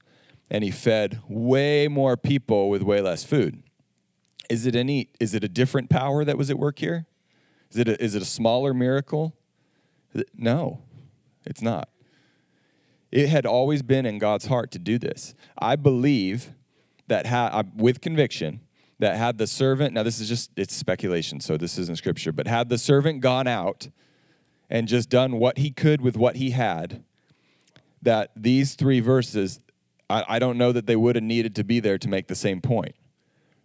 and 0.52 0.64
he 0.64 0.70
fed 0.70 1.22
way 1.28 1.88
more 1.88 2.18
people 2.18 2.70
with 2.70 2.84
way 2.84 3.02
less 3.02 3.24
food. 3.24 3.64
Is 4.50 4.66
it 4.66 4.76
any 4.76 5.10
is 5.20 5.34
it 5.34 5.44
a 5.44 5.50
different 5.50 5.90
power 5.90 6.26
that 6.26 6.38
was 6.38 6.50
at 6.52 6.60
work 6.60 6.80
here? 6.80 7.06
Is 7.72 7.78
it 7.78 7.88
a, 7.88 8.04
is 8.04 8.16
it 8.16 8.22
a 8.22 8.26
smaller 8.26 8.74
miracle? 8.74 9.34
No. 10.36 10.82
It's 11.46 11.62
not. 11.62 11.90
It 13.12 13.30
had 13.30 13.46
always 13.46 13.82
been 13.82 14.06
in 14.06 14.20
God's 14.20 14.48
heart 14.48 14.72
to 14.72 14.80
do 14.80 14.98
this. 14.98 15.34
I 15.58 15.78
believe 15.78 16.54
that 17.08 17.28
ha- 17.28 17.64
with 17.76 18.02
conviction 18.02 18.60
that 19.00 19.18
had 19.18 19.38
the 19.38 19.48
servant 19.48 19.94
now 19.94 20.04
this 20.04 20.20
is 20.20 20.30
just 20.30 20.52
it's 20.56 20.76
speculation 20.76 21.40
so 21.40 21.58
this 21.58 21.78
isn't 21.78 21.98
scripture 21.98 22.32
but 22.32 22.48
had 22.48 22.70
the 22.70 22.78
servant 22.78 23.20
gone 23.20 23.48
out 23.48 23.90
and 24.70 24.88
just 24.88 25.10
done 25.10 25.38
what 25.38 25.58
he 25.58 25.72
could 25.72 26.02
with 26.02 26.16
what 26.16 26.36
he 26.36 26.52
had 26.52 27.04
that 28.02 28.32
these 28.36 28.76
three 28.76 29.00
verses 29.00 29.60
I, 30.12 30.36
I 30.36 30.40
don't 30.40 30.58
know 30.58 30.72
that 30.72 30.86
they 30.86 30.96
would 30.96 31.16
have 31.16 31.24
needed 31.24 31.56
to 31.56 31.64
be 31.64 31.80
there 31.80 31.98
to 31.98 32.10
make 32.10 32.28
the 32.28 32.36
same 32.36 32.62
point 32.62 32.96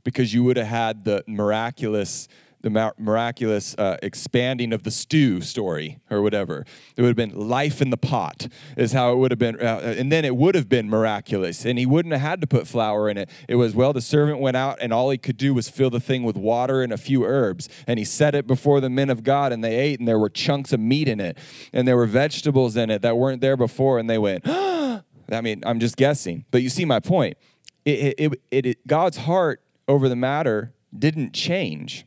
because 0.04 0.32
you 0.32 0.44
would 0.44 0.56
have 0.56 0.68
had 0.68 1.04
the 1.04 1.24
miraculous 1.26 2.28
the 2.62 2.92
miraculous 2.98 3.74
uh, 3.78 3.96
expanding 4.02 4.72
of 4.72 4.82
the 4.82 4.90
stew 4.90 5.40
story 5.40 5.98
or 6.10 6.22
whatever. 6.22 6.64
It 6.96 7.02
would 7.02 7.08
have 7.08 7.16
been 7.16 7.48
life 7.48 7.80
in 7.80 7.90
the 7.90 7.96
pot, 7.96 8.48
is 8.76 8.92
how 8.92 9.12
it 9.12 9.16
would 9.16 9.30
have 9.30 9.38
been. 9.38 9.60
Uh, 9.60 9.94
and 9.98 10.10
then 10.10 10.24
it 10.24 10.36
would 10.36 10.54
have 10.54 10.68
been 10.68 10.88
miraculous. 10.88 11.64
And 11.64 11.78
he 11.78 11.86
wouldn't 11.86 12.12
have 12.12 12.22
had 12.22 12.40
to 12.40 12.46
put 12.46 12.66
flour 12.66 13.08
in 13.08 13.16
it. 13.16 13.30
It 13.48 13.56
was, 13.56 13.74
well, 13.74 13.92
the 13.92 14.00
servant 14.00 14.40
went 14.40 14.56
out 14.56 14.78
and 14.80 14.92
all 14.92 15.10
he 15.10 15.18
could 15.18 15.36
do 15.36 15.54
was 15.54 15.68
fill 15.68 15.90
the 15.90 16.00
thing 16.00 16.22
with 16.22 16.36
water 16.36 16.82
and 16.82 16.92
a 16.92 16.98
few 16.98 17.24
herbs. 17.24 17.68
And 17.86 17.98
he 17.98 18.04
set 18.04 18.34
it 18.34 18.46
before 18.46 18.80
the 18.80 18.90
men 18.90 19.10
of 19.10 19.22
God 19.22 19.52
and 19.52 19.62
they 19.62 19.76
ate 19.76 19.98
and 19.98 20.08
there 20.08 20.18
were 20.18 20.30
chunks 20.30 20.72
of 20.72 20.80
meat 20.80 21.08
in 21.08 21.20
it. 21.20 21.38
And 21.72 21.86
there 21.86 21.96
were 21.96 22.06
vegetables 22.06 22.76
in 22.76 22.90
it 22.90 23.02
that 23.02 23.16
weren't 23.16 23.40
there 23.40 23.56
before. 23.56 23.98
And 23.98 24.10
they 24.10 24.18
went, 24.18 24.46
I 24.48 25.40
mean, 25.42 25.62
I'm 25.66 25.80
just 25.80 25.96
guessing. 25.96 26.44
But 26.50 26.62
you 26.62 26.68
see 26.68 26.84
my 26.84 27.00
point. 27.00 27.36
It, 27.84 28.14
it, 28.18 28.32
it, 28.50 28.66
it 28.66 28.86
God's 28.86 29.18
heart 29.18 29.62
over 29.86 30.08
the 30.08 30.16
matter 30.16 30.72
didn't 30.96 31.32
change. 31.32 32.06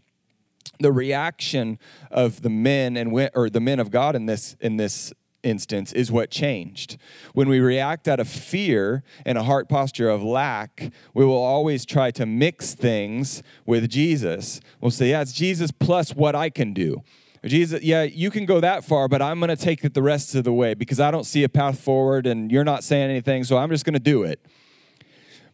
The 0.79 0.91
reaction 0.91 1.77
of 2.09 2.41
the 2.41 2.49
men 2.49 2.95
and 2.95 3.11
or 3.35 3.49
the 3.49 3.59
men 3.59 3.79
of 3.79 3.91
God 3.91 4.15
in 4.15 4.25
this 4.25 4.55
in 4.61 4.77
this 4.77 5.13
instance 5.43 5.93
is 5.93 6.11
what 6.11 6.29
changed. 6.29 6.97
When 7.33 7.49
we 7.49 7.59
react 7.59 8.07
out 8.07 8.19
of 8.19 8.27
fear 8.27 9.03
and 9.25 9.37
a 9.37 9.43
heart 9.43 9.69
posture 9.69 10.09
of 10.09 10.23
lack, 10.23 10.91
we 11.13 11.25
will 11.25 11.41
always 11.41 11.85
try 11.85 12.11
to 12.11 12.25
mix 12.25 12.73
things 12.73 13.43
with 13.65 13.89
Jesus. 13.89 14.61
We'll 14.81 14.91
say, 14.91 15.11
yeah, 15.11 15.21
it's 15.21 15.33
Jesus 15.33 15.71
plus 15.71 16.11
what 16.11 16.35
I 16.35 16.49
can 16.49 16.73
do. 16.73 17.03
Jesus, 17.45 17.81
yeah, 17.81 18.03
you 18.03 18.31
can 18.31 18.45
go 18.45 18.59
that 18.59 18.83
far, 18.83 19.07
but 19.07 19.21
I'm 19.21 19.39
going 19.39 19.49
to 19.49 19.55
take 19.55 19.85
it 19.85 19.93
the 19.93 20.01
rest 20.01 20.35
of 20.35 20.43
the 20.43 20.51
way 20.51 20.73
because 20.73 20.99
I 20.99 21.09
don't 21.09 21.23
see 21.23 21.43
a 21.43 21.49
path 21.49 21.79
forward 21.79 22.27
and 22.27 22.51
you're 22.51 22.65
not 22.65 22.83
saying 22.83 23.09
anything, 23.09 23.45
so 23.45 23.57
I'm 23.57 23.69
just 23.69 23.85
going 23.85 23.93
to 23.93 23.99
do 23.99 24.23
it. 24.23 24.45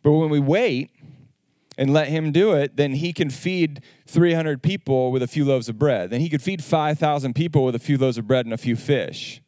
But 0.01 0.13
when 0.13 0.29
we 0.29 0.39
wait 0.39 0.89
and 1.77 1.91
let 1.91 2.07
him 2.07 2.31
do 2.31 2.53
it, 2.53 2.77
then 2.77 2.93
he 2.93 3.11
can 3.13 3.29
feed 3.29 3.81
300 4.07 4.61
people 4.61 5.11
with 5.11 5.21
a 5.21 5.27
few 5.27 5.43
loaves 5.45 5.67
of 5.69 5.77
bread. 5.77 6.09
Then 6.09 6.21
he 6.21 6.29
could 6.29 6.41
feed 6.41 6.63
5,000 6.63 7.33
people 7.33 7.65
with 7.65 7.75
a 7.75 7.79
few 7.79 7.97
loaves 7.97 8.17
of 8.17 8.27
bread 8.27 8.45
and 8.45 8.53
a 8.53 8.57
few 8.57 8.75
fish. 8.75 9.41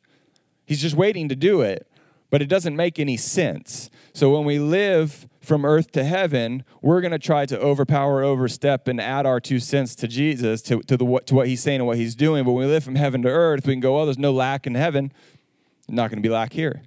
He's 0.66 0.82
just 0.82 0.96
waiting 0.96 1.30
to 1.30 1.36
do 1.36 1.62
it, 1.62 1.90
but 2.30 2.42
it 2.42 2.48
doesn't 2.48 2.76
make 2.76 3.00
any 3.00 3.16
sense. 3.16 3.90
So 4.14 4.36
when 4.36 4.44
we 4.44 4.60
live 4.60 5.28
from 5.40 5.64
earth 5.64 5.92
to 5.94 6.04
heaven, 6.04 6.66
we're 6.82 7.00
going 7.00 7.12
to 7.12 7.20
try 7.20 7.46
to 7.46 7.58
overpower, 7.58 8.22
overstep, 8.22 8.90
and 8.90 9.00
add 9.00 9.26
our 9.26 9.40
two 9.40 9.60
cents 9.60 9.96
to 9.96 10.08
Jesus, 10.08 10.62
to, 10.64 10.82
to, 10.82 10.98
the, 10.98 11.22
to 11.28 11.36
what 11.36 11.48
he's 11.48 11.64
saying 11.64 11.80
and 11.80 11.88
what 11.88 11.98
he's 11.98 12.16
doing. 12.16 12.44
But 12.44 12.52
when 12.52 12.66
we 12.66 12.72
live 12.72 12.84
from 12.84 12.96
heaven 12.96 13.22
to 13.22 13.30
earth, 13.30 13.66
we 13.66 13.74
can 13.74 13.80
go, 13.80 13.98
oh, 13.98 14.06
there's 14.06 14.18
no 14.18 14.34
lack 14.34 14.68
in 14.68 14.76
heaven. 14.76 15.14
Not 15.88 16.10
going 16.10 16.22
to 16.22 16.28
be 16.28 16.34
lack 16.34 16.52
here. 16.52 16.82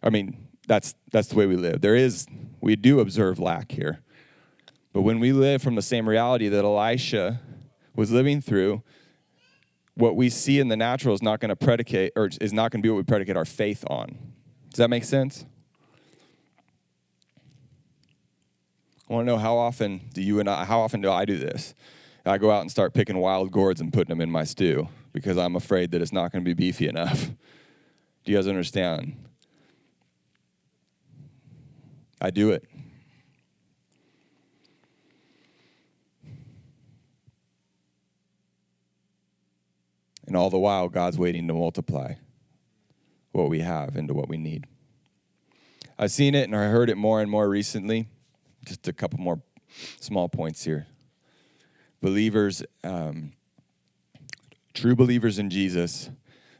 I 0.00 0.10
mean, 0.10 0.46
that's, 0.68 0.94
that's 1.10 1.28
the 1.28 1.34
way 1.34 1.46
we 1.46 1.56
live. 1.56 1.80
There 1.80 1.96
is, 1.96 2.26
we 2.60 2.76
do 2.76 3.00
observe 3.00 3.40
lack 3.40 3.72
here. 3.72 4.00
But 4.92 5.02
when 5.02 5.20
we 5.20 5.32
live 5.32 5.62
from 5.62 5.74
the 5.74 5.82
same 5.82 6.08
reality 6.08 6.48
that 6.48 6.64
Elisha 6.64 7.40
was 7.94 8.10
living 8.10 8.40
through, 8.40 8.82
what 9.94 10.16
we 10.16 10.28
see 10.28 10.58
in 10.58 10.68
the 10.68 10.76
natural 10.76 11.14
is 11.14 11.22
not 11.22 11.40
going 11.40 11.50
to 11.50 11.56
predicate, 11.56 12.12
or 12.16 12.30
is 12.40 12.52
not 12.52 12.70
going 12.70 12.82
to 12.82 12.86
be 12.86 12.90
what 12.90 12.96
we 12.96 13.02
predicate 13.02 13.36
our 13.36 13.44
faith 13.44 13.84
on. 13.88 14.16
Does 14.70 14.78
that 14.78 14.88
make 14.88 15.04
sense? 15.04 15.44
I 19.08 19.14
want 19.14 19.26
to 19.26 19.32
know 19.32 19.38
how 19.38 19.56
often 19.56 20.08
do 20.14 20.22
you 20.22 20.40
and 20.40 20.48
I, 20.48 20.64
how 20.64 20.80
often 20.80 21.02
do 21.02 21.10
I 21.10 21.24
do 21.24 21.36
this? 21.36 21.74
I 22.24 22.38
go 22.38 22.50
out 22.50 22.60
and 22.60 22.70
start 22.70 22.94
picking 22.94 23.18
wild 23.18 23.50
gourds 23.50 23.80
and 23.80 23.92
putting 23.92 24.10
them 24.10 24.20
in 24.20 24.30
my 24.30 24.44
stew 24.44 24.88
because 25.12 25.36
I'm 25.36 25.56
afraid 25.56 25.90
that 25.90 26.00
it's 26.00 26.12
not 26.12 26.32
going 26.32 26.44
to 26.44 26.48
be 26.48 26.54
beefy 26.54 26.88
enough. 26.88 27.26
Do 28.24 28.30
you 28.30 28.38
guys 28.38 28.46
understand? 28.46 29.16
I 32.20 32.30
do 32.30 32.52
it. 32.52 32.64
And 40.32 40.38
all 40.38 40.48
the 40.48 40.58
while, 40.58 40.88
God's 40.88 41.18
waiting 41.18 41.46
to 41.48 41.52
multiply 41.52 42.14
what 43.32 43.50
we 43.50 43.60
have 43.60 43.96
into 43.96 44.14
what 44.14 44.30
we 44.30 44.38
need. 44.38 44.66
I've 45.98 46.10
seen 46.10 46.34
it 46.34 46.44
and 46.44 46.56
I 46.56 46.68
heard 46.68 46.88
it 46.88 46.96
more 46.96 47.20
and 47.20 47.30
more 47.30 47.50
recently. 47.50 48.08
Just 48.64 48.88
a 48.88 48.94
couple 48.94 49.20
more 49.20 49.42
small 50.00 50.30
points 50.30 50.64
here. 50.64 50.86
Believers, 52.00 52.62
um, 52.82 53.34
true 54.72 54.96
believers 54.96 55.38
in 55.38 55.50
Jesus, 55.50 56.08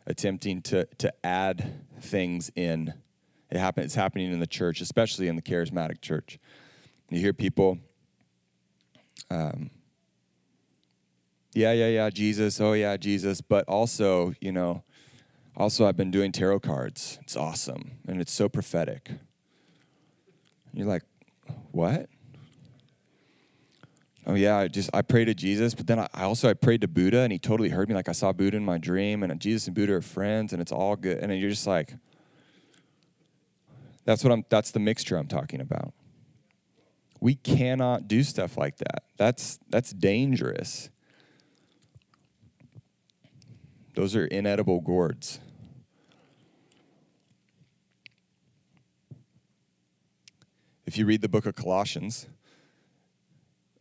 attempting 0.06 0.60
to, 0.64 0.84
to 0.98 1.10
add 1.24 1.72
things 1.98 2.52
in. 2.54 2.92
It 3.50 3.56
happen, 3.56 3.84
it's 3.84 3.94
happening 3.94 4.34
in 4.34 4.40
the 4.40 4.46
church, 4.46 4.82
especially 4.82 5.28
in 5.28 5.36
the 5.36 5.40
charismatic 5.40 6.02
church. 6.02 6.38
You 7.08 7.20
hear 7.20 7.32
people 7.32 7.78
um, 9.30 9.70
yeah, 11.54 11.72
yeah, 11.72 11.88
yeah, 11.88 12.10
Jesus. 12.10 12.60
Oh, 12.60 12.72
yeah, 12.72 12.96
Jesus. 12.96 13.40
But 13.40 13.66
also, 13.68 14.34
you 14.40 14.52
know, 14.52 14.82
also 15.56 15.86
I've 15.86 15.96
been 15.96 16.10
doing 16.10 16.32
tarot 16.32 16.60
cards. 16.60 17.18
It's 17.22 17.36
awesome. 17.36 17.92
And 18.06 18.20
it's 18.20 18.32
so 18.32 18.48
prophetic. 18.48 19.10
You're 20.72 20.86
like, 20.86 21.02
what? 21.70 22.08
Oh 24.24 24.34
yeah, 24.34 24.56
I 24.56 24.68
just 24.68 24.88
I 24.94 25.02
prayed 25.02 25.24
to 25.24 25.34
Jesus, 25.34 25.74
but 25.74 25.86
then 25.88 25.98
I, 25.98 26.08
I 26.14 26.22
also 26.22 26.48
I 26.48 26.54
prayed 26.54 26.80
to 26.82 26.88
Buddha, 26.88 27.20
and 27.20 27.32
he 27.32 27.38
totally 27.38 27.70
heard 27.70 27.88
me. 27.88 27.94
Like 27.94 28.08
I 28.08 28.12
saw 28.12 28.32
Buddha 28.32 28.56
in 28.56 28.64
my 28.64 28.78
dream, 28.78 29.22
and 29.22 29.40
Jesus 29.40 29.66
and 29.66 29.74
Buddha 29.74 29.94
are 29.94 30.00
friends, 30.00 30.52
and 30.52 30.62
it's 30.62 30.70
all 30.70 30.94
good. 30.94 31.18
And 31.18 31.36
you're 31.38 31.50
just 31.50 31.66
like, 31.66 31.94
that's 34.04 34.22
what 34.22 34.32
I'm. 34.32 34.44
That's 34.48 34.70
the 34.70 34.78
mixture 34.78 35.16
I'm 35.16 35.26
talking 35.26 35.60
about. 35.60 35.92
We 37.20 37.34
cannot 37.34 38.06
do 38.06 38.22
stuff 38.22 38.56
like 38.56 38.76
that. 38.78 39.02
That's 39.16 39.58
that's 39.68 39.92
dangerous. 39.92 40.90
Those 43.94 44.16
are 44.16 44.26
inedible 44.26 44.80
gourds. 44.80 45.38
If 50.86 50.98
you 50.98 51.06
read 51.06 51.20
the 51.20 51.28
book 51.28 51.46
of 51.46 51.54
Colossians, 51.54 52.26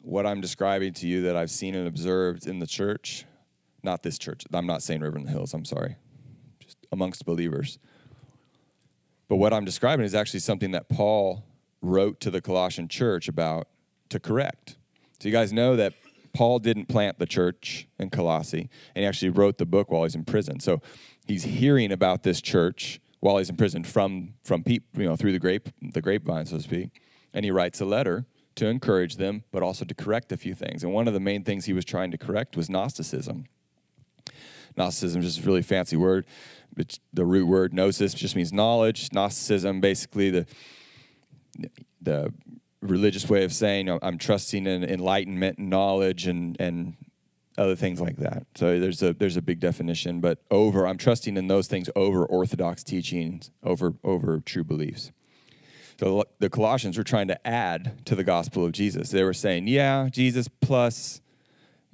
what 0.01 0.25
I'm 0.25 0.41
describing 0.41 0.93
to 0.93 1.07
you 1.07 1.21
that 1.23 1.35
I've 1.35 1.51
seen 1.51 1.75
and 1.75 1.87
observed 1.87 2.47
in 2.47 2.59
the 2.59 2.67
church, 2.67 3.25
not 3.83 4.03
this 4.03 4.17
church, 4.17 4.43
I'm 4.53 4.67
not 4.67 4.83
saying 4.83 5.01
River 5.01 5.17
in 5.17 5.25
the 5.25 5.31
Hills, 5.31 5.53
I'm 5.53 5.65
sorry, 5.65 5.95
just 6.59 6.77
amongst 6.91 7.25
believers. 7.25 7.79
But 9.29 9.37
what 9.37 9.53
I'm 9.53 9.65
describing 9.65 10.05
is 10.05 10.13
actually 10.13 10.41
something 10.41 10.71
that 10.71 10.89
Paul 10.89 11.45
wrote 11.81 12.19
to 12.21 12.31
the 12.31 12.41
Colossian 12.41 12.87
church 12.87 13.27
about 13.27 13.67
to 14.09 14.19
correct. 14.19 14.77
So 15.19 15.29
you 15.29 15.33
guys 15.33 15.53
know 15.53 15.75
that 15.77 15.93
Paul 16.33 16.59
didn't 16.59 16.85
plant 16.85 17.19
the 17.19 17.25
church 17.25 17.87
in 17.99 18.09
Colossae, 18.09 18.69
and 18.95 19.03
he 19.03 19.05
actually 19.05 19.29
wrote 19.29 19.57
the 19.57 19.65
book 19.65 19.91
while 19.91 20.03
he's 20.03 20.15
in 20.15 20.25
prison. 20.25 20.59
So 20.59 20.81
he's 21.27 21.43
hearing 21.43 21.91
about 21.91 22.23
this 22.23 22.41
church 22.41 22.99
while 23.19 23.37
he's 23.37 23.49
in 23.49 23.57
prison 23.57 23.83
from 23.83 24.33
from 24.43 24.63
you 24.67 24.81
know 24.93 25.15
through 25.15 25.33
the 25.33 25.39
grape 25.39 25.69
the 25.81 26.01
grapevine, 26.01 26.45
so 26.45 26.57
to 26.57 26.63
speak, 26.63 27.01
and 27.33 27.45
he 27.45 27.51
writes 27.51 27.81
a 27.81 27.85
letter 27.85 28.25
to 28.55 28.67
encourage 28.67 29.15
them, 29.15 29.43
but 29.51 29.63
also 29.63 29.85
to 29.85 29.93
correct 29.93 30.31
a 30.31 30.37
few 30.37 30.53
things. 30.53 30.83
And 30.83 30.93
one 30.93 31.07
of 31.07 31.13
the 31.13 31.19
main 31.19 31.43
things 31.43 31.65
he 31.65 31.73
was 31.73 31.85
trying 31.85 32.11
to 32.11 32.17
correct 32.17 32.57
was 32.57 32.69
Gnosticism. 32.69 33.45
Gnosticism 34.75 35.21
is 35.21 35.35
just 35.35 35.45
a 35.45 35.47
really 35.47 35.61
fancy 35.61 35.95
word. 35.95 36.25
It's 36.77 36.99
the 37.13 37.25
root 37.25 37.47
word 37.47 37.73
gnosis 37.73 38.13
just 38.13 38.35
means 38.35 38.53
knowledge. 38.53 39.09
Gnosticism, 39.11 39.81
basically 39.81 40.29
the 40.29 40.45
the 42.01 42.33
religious 42.81 43.29
way 43.29 43.43
of 43.43 43.53
saying 43.53 43.89
I'm 44.01 44.17
trusting 44.17 44.65
in 44.65 44.83
enlightenment 44.83 45.57
and 45.57 45.69
knowledge 45.69 46.27
and 46.27 46.59
and 46.59 46.95
other 47.57 47.75
things 47.75 47.99
like 47.99 48.17
that. 48.17 48.45
So 48.55 48.79
there's 48.79 49.03
a 49.03 49.13
there's 49.13 49.37
a 49.37 49.41
big 49.41 49.59
definition, 49.59 50.21
but 50.21 50.39
over 50.49 50.87
I'm 50.87 50.97
trusting 50.97 51.37
in 51.37 51.47
those 51.47 51.67
things 51.67 51.89
over 51.95 52.25
orthodox 52.25 52.83
teachings, 52.83 53.51
over 53.63 53.93
over 54.03 54.39
true 54.39 54.63
beliefs. 54.63 55.11
So 55.99 56.23
the 56.39 56.49
Colossians 56.49 56.97
were 56.97 57.03
trying 57.03 57.27
to 57.27 57.47
add 57.47 58.05
to 58.05 58.15
the 58.15 58.23
gospel 58.23 58.65
of 58.65 58.71
Jesus. 58.71 59.11
They 59.11 59.23
were 59.23 59.33
saying, 59.33 59.67
yeah, 59.67 60.09
Jesus 60.09 60.47
plus, 60.47 61.21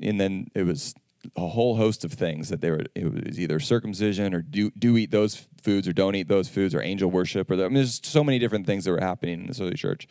and 0.02 0.18
then 0.18 0.50
it 0.56 0.64
was 0.64 0.96
a 1.36 1.46
whole 1.46 1.76
host 1.76 2.06
of 2.06 2.14
things 2.14 2.48
that 2.48 2.62
they 2.62 2.72
were 2.72 2.84
it 2.96 3.14
was 3.14 3.38
either 3.40 3.60
circumcision 3.60 4.34
or 4.34 4.42
do 4.42 4.72
do 4.78 4.96
eat 4.96 5.12
those 5.12 5.48
foods 5.62 5.88
or 5.88 5.94
don't 5.94 6.16
eat 6.16 6.30
those 6.30 6.48
foods 6.48 6.74
or 6.74 6.82
angel 6.82 7.12
worship 7.12 7.52
or 7.52 7.58
the, 7.58 7.66
I 7.66 7.68
mean, 7.68 7.76
there's 7.76 8.00
so 8.04 8.24
many 8.24 8.40
different 8.40 8.66
things 8.66 8.86
that 8.86 8.92
were 8.92 9.02
happening 9.02 9.42
in 9.42 9.48
the 9.48 9.62
early 9.62 9.74
church, 9.74 10.08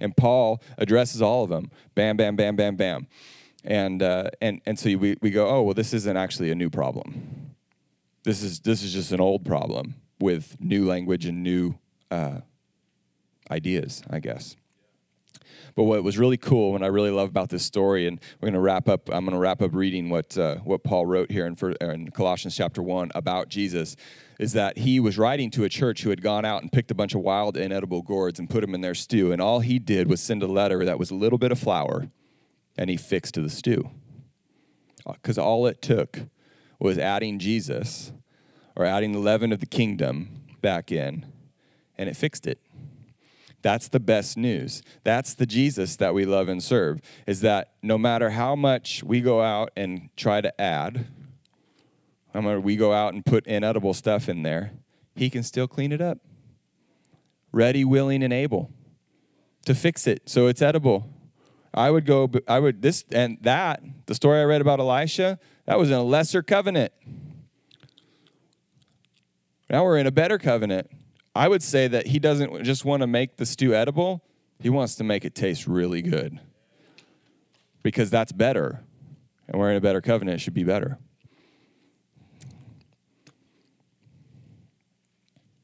and 0.00 0.16
Paul 0.16 0.62
addresses 0.76 1.22
all 1.22 1.44
of 1.44 1.50
them. 1.50 1.70
Bam, 1.94 2.16
bam, 2.16 2.36
bam, 2.36 2.56
bam, 2.56 2.76
bam, 2.76 3.06
and 3.64 4.02
uh, 4.02 4.30
and 4.40 4.60
and 4.66 4.78
so 4.78 4.96
we 4.96 5.16
we 5.20 5.30
go, 5.30 5.48
oh 5.48 5.62
well, 5.62 5.74
this 5.74 5.92
isn't 5.92 6.16
actually 6.16 6.50
a 6.50 6.54
new 6.54 6.70
problem. 6.70 7.54
This 8.24 8.42
is 8.42 8.60
this 8.60 8.82
is 8.82 8.92
just 8.92 9.12
an 9.12 9.20
old 9.20 9.44
problem 9.44 9.94
with 10.20 10.56
new 10.60 10.86
language 10.86 11.26
and 11.26 11.42
new 11.42 11.78
uh, 12.10 12.40
ideas, 13.50 14.02
I 14.10 14.20
guess. 14.20 14.56
But 15.74 15.84
what 15.84 16.02
was 16.02 16.18
really 16.18 16.36
cool 16.36 16.74
and 16.74 16.84
I 16.84 16.88
really 16.88 17.10
love 17.10 17.28
about 17.28 17.48
this 17.48 17.64
story, 17.64 18.06
and 18.06 18.20
we're 18.40 18.46
going 18.46 18.54
to 18.54 18.60
wrap 18.60 18.88
up. 18.88 19.08
I'm 19.08 19.24
going 19.24 19.32
to 19.34 19.38
wrap 19.38 19.62
up 19.62 19.74
reading 19.74 20.10
what 20.10 20.36
uh, 20.36 20.56
what 20.56 20.84
Paul 20.84 21.06
wrote 21.06 21.30
here 21.30 21.46
in, 21.46 21.56
in 21.80 22.10
Colossians 22.10 22.56
chapter 22.56 22.82
one 22.82 23.10
about 23.14 23.48
Jesus, 23.48 23.96
is 24.38 24.52
that 24.52 24.78
he 24.78 25.00
was 25.00 25.18
writing 25.18 25.50
to 25.52 25.64
a 25.64 25.68
church 25.68 26.02
who 26.02 26.10
had 26.10 26.22
gone 26.22 26.44
out 26.44 26.62
and 26.62 26.70
picked 26.70 26.90
a 26.90 26.94
bunch 26.94 27.14
of 27.14 27.20
wild 27.20 27.56
inedible 27.56 28.02
gourds 28.02 28.38
and 28.38 28.48
put 28.48 28.60
them 28.60 28.74
in 28.74 28.80
their 28.80 28.94
stew, 28.94 29.32
and 29.32 29.40
all 29.40 29.60
he 29.60 29.78
did 29.78 30.08
was 30.08 30.20
send 30.20 30.42
a 30.42 30.46
letter 30.46 30.84
that 30.84 30.98
was 30.98 31.10
a 31.10 31.14
little 31.14 31.38
bit 31.38 31.52
of 31.52 31.58
flour, 31.58 32.08
and 32.76 32.90
he 32.90 32.96
fixed 32.96 33.34
the 33.34 33.50
stew, 33.50 33.90
because 35.04 35.38
uh, 35.38 35.44
all 35.44 35.66
it 35.66 35.82
took 35.82 36.20
was 36.78 36.98
adding 36.98 37.38
Jesus 37.38 38.12
or 38.76 38.84
adding 38.84 39.12
the 39.12 39.18
leaven 39.18 39.52
of 39.52 39.58
the 39.58 39.66
kingdom 39.66 40.42
back 40.60 40.92
in, 40.92 41.26
and 41.96 42.08
it 42.08 42.16
fixed 42.16 42.46
it. 42.46 42.60
That's 43.62 43.88
the 43.88 44.00
best 44.00 44.36
news. 44.36 44.82
That's 45.04 45.34
the 45.34 45.46
Jesus 45.46 45.96
that 45.96 46.14
we 46.14 46.24
love 46.24 46.48
and 46.48 46.62
serve. 46.62 47.00
Is 47.26 47.40
that 47.40 47.72
no 47.82 47.98
matter 47.98 48.30
how 48.30 48.54
much 48.54 49.02
we 49.02 49.20
go 49.20 49.42
out 49.42 49.70
and 49.76 50.10
try 50.16 50.40
to 50.40 50.60
add, 50.60 51.06
how 52.32 52.58
we 52.58 52.76
go 52.76 52.92
out 52.92 53.14
and 53.14 53.24
put 53.24 53.46
inedible 53.46 53.94
stuff 53.94 54.28
in 54.28 54.42
there, 54.42 54.72
he 55.16 55.28
can 55.28 55.42
still 55.42 55.66
clean 55.66 55.90
it 55.90 56.00
up. 56.00 56.18
Ready, 57.50 57.84
willing, 57.84 58.22
and 58.22 58.32
able 58.32 58.70
to 59.64 59.74
fix 59.74 60.06
it 60.06 60.28
so 60.28 60.46
it's 60.46 60.62
edible. 60.62 61.10
I 61.74 61.90
would 61.90 62.06
go, 62.06 62.30
I 62.46 62.58
would, 62.60 62.80
this 62.82 63.04
and 63.10 63.38
that, 63.42 63.82
the 64.06 64.14
story 64.14 64.40
I 64.40 64.44
read 64.44 64.60
about 64.60 64.80
Elisha, 64.80 65.38
that 65.66 65.78
was 65.78 65.90
in 65.90 65.96
a 65.96 66.02
lesser 66.02 66.42
covenant. 66.42 66.92
Now 69.68 69.84
we're 69.84 69.98
in 69.98 70.06
a 70.06 70.10
better 70.10 70.38
covenant. 70.38 70.90
I 71.38 71.46
would 71.46 71.62
say 71.62 71.86
that 71.86 72.08
he 72.08 72.18
doesn't 72.18 72.64
just 72.64 72.84
want 72.84 73.02
to 73.02 73.06
make 73.06 73.36
the 73.36 73.46
stew 73.46 73.72
edible, 73.72 74.24
he 74.58 74.70
wants 74.70 74.96
to 74.96 75.04
make 75.04 75.24
it 75.24 75.36
taste 75.36 75.68
really 75.68 76.02
good. 76.02 76.40
Because 77.84 78.10
that's 78.10 78.32
better. 78.32 78.82
And 79.46 79.56
we're 79.56 79.70
in 79.70 79.76
a 79.76 79.80
better 79.80 80.00
covenant, 80.00 80.34
it 80.34 80.38
should 80.40 80.52
be 80.52 80.64
better. 80.64 80.98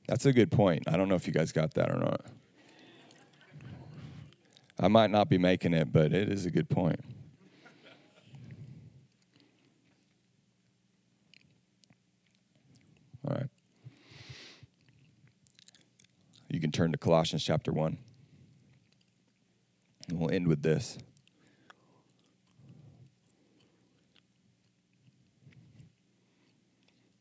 That's 0.06 0.24
a 0.26 0.32
good 0.32 0.52
point. 0.52 0.84
I 0.86 0.96
don't 0.96 1.08
know 1.08 1.16
if 1.16 1.26
you 1.26 1.32
guys 1.32 1.50
got 1.50 1.74
that 1.74 1.90
or 1.90 1.98
not. 1.98 2.20
I 4.78 4.86
might 4.86 5.10
not 5.10 5.28
be 5.28 5.38
making 5.38 5.74
it, 5.74 5.92
but 5.92 6.12
it 6.12 6.30
is 6.30 6.46
a 6.46 6.52
good 6.52 6.70
point. 6.70 7.00
All 13.26 13.34
right. 13.34 13.48
You 16.54 16.60
can 16.60 16.70
turn 16.70 16.92
to 16.92 16.98
Colossians 16.98 17.42
chapter 17.42 17.72
1. 17.72 17.98
And 20.08 20.20
we'll 20.20 20.30
end 20.30 20.46
with 20.46 20.62
this. 20.62 20.96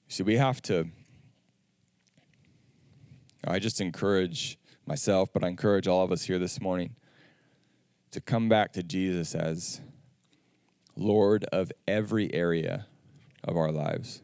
See, 0.07 0.21
we 0.21 0.37
have 0.37 0.61
to. 0.63 0.87
I 3.47 3.57
just 3.57 3.81
encourage 3.81 4.59
myself, 4.85 5.33
but 5.33 5.43
I 5.43 5.47
encourage 5.47 5.87
all 5.87 6.03
of 6.03 6.11
us 6.11 6.25
here 6.25 6.37
this 6.37 6.61
morning 6.61 6.95
to 8.11 8.21
come 8.21 8.47
back 8.47 8.71
to 8.73 8.83
Jesus 8.83 9.33
as 9.33 9.81
Lord 10.95 11.43
of 11.45 11.71
every 11.87 12.31
area 12.35 12.85
of 13.43 13.57
our 13.57 13.71
lives. 13.71 14.21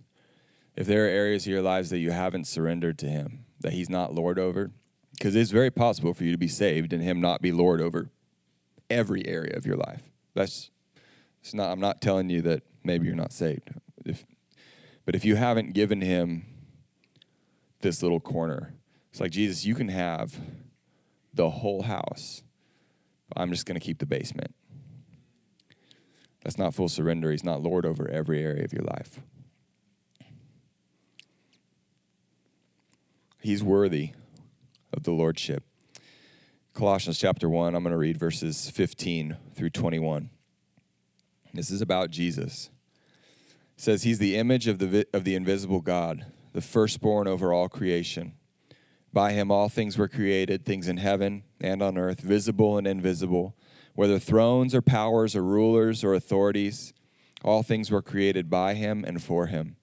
If 0.76 0.86
there 0.86 1.06
are 1.06 1.10
areas 1.10 1.48
of 1.48 1.52
your 1.52 1.63
lives 1.63 1.89
that 1.89 1.98
you 1.98 2.12
haven't 2.12 2.45
surrendered 2.45 3.00
to 3.00 3.08
Him, 3.08 3.45
that 3.62 3.74
He's 3.74 3.89
not 3.89 4.13
Lord 4.13 4.38
over, 4.38 4.69
because 5.19 5.36
it's 5.36 5.51
very 5.51 5.69
possible 5.69 6.13
for 6.13 6.23
you 6.23 6.32
to 6.32 6.38
be 6.38 6.47
saved 6.47 6.93
and 6.93 7.03
Him 7.03 7.19
not 7.19 7.41
be 7.41 7.51
Lord 7.51 7.82
over 7.82 8.10
every 8.89 9.27
area 9.27 9.55
of 9.55 9.65
your 9.65 9.75
life. 9.75 10.03
That's 10.34 10.71
it's 11.41 11.53
not. 11.53 11.71
I'm 11.71 11.79
not 11.79 12.01
telling 12.01 12.29
you 12.29 12.41
that 12.43 12.63
maybe 12.84 13.05
you're 13.05 13.15
not 13.15 13.34
saved. 13.34 13.69
If, 14.05 14.25
but 15.05 15.15
if 15.15 15.25
you 15.25 15.36
haven't 15.36 15.73
given 15.73 16.01
Him 16.01 16.45
this 17.82 18.01
little 18.01 18.19
corner, 18.19 18.73
it's 19.12 19.19
like 19.19 19.32
Jesus. 19.32 19.65
You 19.65 19.75
can 19.75 19.89
have 19.89 20.39
the 21.34 21.49
whole 21.49 21.84
house 21.84 22.41
I'm 23.36 23.51
just 23.51 23.65
going 23.65 23.79
to 23.79 23.86
keep 23.86 23.99
the 23.99 24.05
basement. 24.05 24.55
That's 26.43 26.58
not 26.58 26.73
full 26.73 26.89
surrender. 26.89 27.32
He's 27.32 27.43
not 27.43 27.62
Lord 27.62 27.86
over 27.86 28.10
every 28.10 28.43
area 28.43 28.63
of 28.63 28.73
your 28.73 28.84
life. 28.84 29.19
He's 33.41 33.63
worthy 33.63 34.13
of 34.93 35.04
the 35.04 35.12
Lordship. 35.12 35.63
Colossians 36.73 37.17
chapter 37.17 37.49
1, 37.49 37.75
I'm 37.75 37.84
going 37.84 37.91
to 37.91 37.97
read 37.97 38.17
verses 38.17 38.69
15 38.69 39.38
through 39.54 39.69
21. 39.71 40.30
This 41.54 41.71
is 41.71 41.82
about 41.82 42.10
Jesus. 42.10 42.69
It 43.75 43.82
says, 43.82 44.04
He's 44.04 44.19
the 44.19 44.38
image 44.38 44.67
of 44.67 44.80
the, 44.80 45.06
of 45.13 45.23
the 45.23 45.36
invisible 45.36 45.82
God, 45.82 46.25
the 46.54 46.62
firstborn 46.62 47.28
over 47.28 47.52
all 47.52 47.69
creation. 47.69 48.34
By 49.12 49.34
him 49.34 49.52
all 49.52 49.69
things 49.69 49.97
were 49.97 50.08
created, 50.08 50.65
things 50.65 50.88
in 50.88 50.97
heaven 50.97 51.43
and 51.60 51.82
on 51.82 51.97
earth, 51.97 52.21
visible 52.21 52.78
and 52.78 52.86
invisible, 52.86 53.56
whether 53.95 54.19
thrones 54.19 54.75
or 54.75 54.82
powers 54.82 55.36
or 55.36 55.43
rulers 55.43 56.04
or 56.04 56.13
authorities. 56.13 56.93
All 57.43 57.63
things 57.63 57.89
were 57.89 58.02
created 58.02 58.49
by 58.49 58.73
him 58.73 59.04
and 59.06 59.23
for 59.23 59.47
him. 59.47 59.75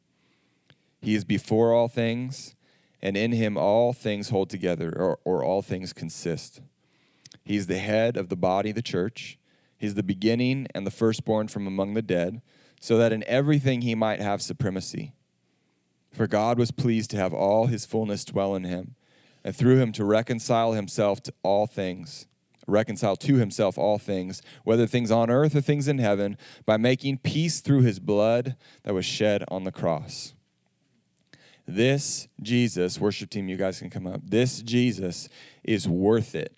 He 1.00 1.14
is 1.14 1.24
before 1.24 1.72
all 1.72 1.88
things, 1.88 2.55
and 3.06 3.16
in 3.16 3.30
him 3.30 3.56
all 3.56 3.92
things 3.92 4.30
hold 4.30 4.50
together, 4.50 4.92
or, 4.96 5.20
or 5.24 5.44
all 5.44 5.62
things 5.62 5.92
consist. 5.92 6.60
He's 7.44 7.68
the 7.68 7.78
head 7.78 8.16
of 8.16 8.30
the 8.30 8.36
body, 8.36 8.72
the 8.72 8.82
church. 8.82 9.38
He's 9.78 9.94
the 9.94 10.02
beginning 10.02 10.66
and 10.74 10.84
the 10.84 10.90
firstborn 10.90 11.46
from 11.46 11.68
among 11.68 11.94
the 11.94 12.02
dead, 12.02 12.42
so 12.80 12.98
that 12.98 13.12
in 13.12 13.22
everything 13.28 13.82
he 13.82 13.94
might 13.94 14.20
have 14.20 14.42
supremacy. 14.42 15.12
For 16.10 16.26
God 16.26 16.58
was 16.58 16.72
pleased 16.72 17.10
to 17.10 17.16
have 17.16 17.32
all 17.32 17.66
his 17.66 17.86
fullness 17.86 18.24
dwell 18.24 18.56
in 18.56 18.64
him 18.64 18.96
and 19.44 19.54
through 19.54 19.78
him 19.78 19.92
to 19.92 20.04
reconcile 20.04 20.72
himself 20.72 21.22
to 21.22 21.34
all 21.44 21.68
things, 21.68 22.26
reconcile 22.66 23.14
to 23.18 23.36
himself 23.36 23.78
all 23.78 24.00
things, 24.00 24.42
whether 24.64 24.88
things 24.88 25.12
on 25.12 25.30
earth 25.30 25.54
or 25.54 25.60
things 25.60 25.86
in 25.86 25.98
heaven, 25.98 26.36
by 26.64 26.76
making 26.76 27.18
peace 27.18 27.60
through 27.60 27.82
his 27.82 28.00
blood 28.00 28.56
that 28.82 28.94
was 28.94 29.06
shed 29.06 29.44
on 29.46 29.62
the 29.62 29.70
cross. 29.70 30.34
This 31.66 32.28
Jesus, 32.40 33.00
worship 33.00 33.30
team, 33.30 33.48
you 33.48 33.56
guys 33.56 33.78
can 33.78 33.90
come 33.90 34.06
up. 34.06 34.20
This 34.24 34.62
Jesus 34.62 35.28
is 35.64 35.88
worth 35.88 36.34
it. 36.34 36.56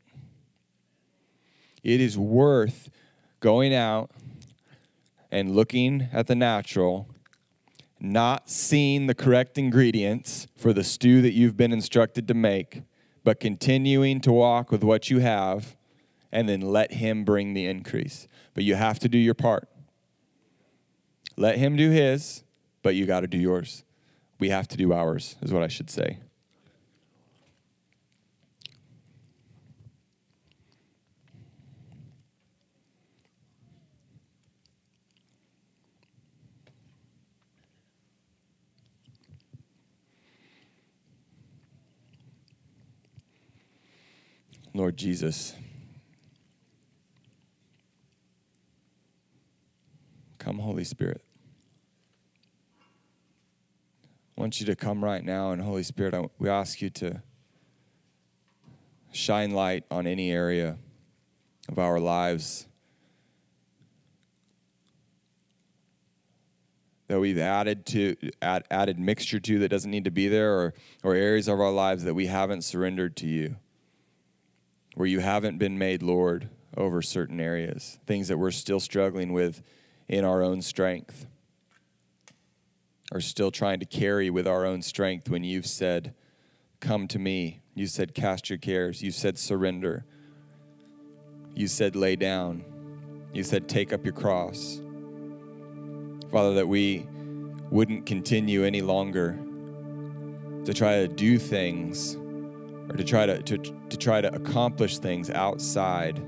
It 1.83 2.01
is 2.01 2.19
worth 2.19 2.91
going 3.41 3.75
out 3.75 4.11
and 5.31 5.55
looking 5.55 6.09
at 6.13 6.27
the 6.27 6.35
natural 6.35 7.09
not 8.01 8.49
seeing 8.49 9.07
the 9.07 9.15
correct 9.15 9.59
ingredients 9.59 10.47
for 10.57 10.73
the 10.73 10.85
stew 10.85 11.23
that 11.23 11.33
you've 11.33 11.57
been 11.57 11.73
instructed 11.73 12.29
to 12.29 12.35
make, 12.35 12.83
but 13.25 13.41
continuing 13.41 14.21
to 14.21 14.33
walk 14.33 14.71
with 14.71 14.85
what 14.85 15.11
you 15.11 15.19
have 15.19 15.77
and 16.31 16.49
then 16.49 16.61
let 16.61 16.93
Him 16.93 17.25
bring 17.25 17.55
the 17.55 17.67
increase. 17.67 18.29
But 18.55 18.65
you 18.65 18.75
have 18.75 18.99
to 19.01 19.09
do 19.09 19.19
your 19.19 19.35
part. 19.35 19.69
Let 21.37 21.59
Him 21.59 21.77
do 21.77 21.91
His, 21.91 22.45
but 22.83 22.95
you 22.95 23.07
got 23.07 23.21
to 23.21 23.27
do 23.27 23.39
yours. 23.39 23.85
We 24.39 24.51
have 24.51 24.69
to 24.69 24.77
do 24.77 24.93
ours, 24.93 25.37
is 25.43 25.53
what 25.53 25.63
I 25.63 25.69
should 25.69 25.91
say. 25.91 26.19
Lord 44.73 44.97
Jesus. 44.97 45.55
Come, 50.39 50.61
Holy 50.61 50.85
Spirit. 50.85 51.28
I 54.39 54.41
want 54.41 54.61
you 54.61 54.67
to 54.67 54.77
come 54.77 55.03
right 55.03 55.25
now, 55.25 55.51
and 55.51 55.61
Holy 55.61 55.83
Spirit, 55.83 56.15
I, 56.15 56.29
we 56.39 56.49
ask 56.49 56.81
you 56.81 56.91
to 56.91 57.21
shine 59.11 59.51
light 59.51 59.83
on 59.91 60.07
any 60.07 60.31
area 60.31 60.79
of 61.69 61.81
our 61.81 61.99
lives 61.99 62.69
that 67.09 67.19
we've 67.19 67.39
added 67.39 67.85
to 67.87 68.15
add, 68.41 68.63
added 68.71 69.01
mixture 69.01 69.41
to 69.41 69.59
that 69.59 69.71
doesn't 69.71 69.91
need 69.91 70.05
to 70.05 70.13
be 70.13 70.29
there 70.29 70.53
or, 70.53 70.75
or 71.03 71.17
areas 71.17 71.49
of 71.49 71.59
our 71.59 71.73
lives 71.73 72.05
that 72.05 72.15
we 72.15 72.27
haven't 72.27 72.63
surrendered 72.63 73.17
to 73.17 73.27
you. 73.27 73.57
Where 74.95 75.09
you 75.09 75.19
haven't 75.19 75.59
been 75.59 75.79
made 75.79 76.01
Lord 76.01 76.49
over 76.77 77.03
certain 77.03 77.41
areas, 77.41 77.99
things 78.07 78.29
that 78.29 78.39
we're 78.39 78.53
still 78.53 78.79
struggling 78.79 79.33
with 79.33 79.65
in 80.07 80.25
our 80.25 80.45
own 80.45 80.63
strength, 80.63 81.27
or 83.13 83.21
still 83.21 83.51
trying 83.51 83.81
to 83.81 83.87
carry 83.87 84.31
with 84.31 84.47
our 84.47 84.67
own 84.67 84.83
strength 84.83 85.29
when 85.29 85.45
you've 85.45 85.67
said, 85.67 86.15
Come 86.81 87.09
to 87.09 87.19
me. 87.19 87.63
You 87.75 87.87
said, 87.87 88.15
Cast 88.15 88.51
your 88.51 88.59
cares. 88.59 89.03
You 89.03 89.11
said, 89.11 89.39
Surrender. 89.39 90.05
You 91.55 91.69
said, 91.69 91.97
Lay 91.97 92.17
down. 92.17 92.65
You 93.33 93.43
said, 93.43 93.69
Take 93.69 93.93
up 93.93 94.05
your 94.05 94.15
cross. 94.15 94.81
Father, 96.31 96.55
that 96.55 96.69
we 96.69 97.07
wouldn't 97.71 98.07
continue 98.07 98.65
any 98.65 98.83
longer 98.83 99.39
to 100.65 100.75
try 100.75 100.97
to 100.99 101.09
do 101.09 101.39
things 101.39 102.17
or 102.91 102.97
to 102.97 103.05
try 103.05 103.27
to, 103.27 103.43
to, 103.43 103.59
to 103.59 103.97
try 103.97 104.21
to 104.21 104.35
accomplish 104.35 104.99
things 104.99 105.31
outside 105.31 106.19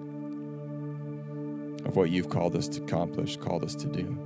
of 1.85 1.97
what 1.97 2.11
you've 2.11 2.29
called 2.29 2.57
us 2.57 2.69
to 2.69 2.83
accomplish, 2.83 3.37
called 3.37 3.65
us 3.65 3.75
to 3.75 3.87
do. 3.87 4.19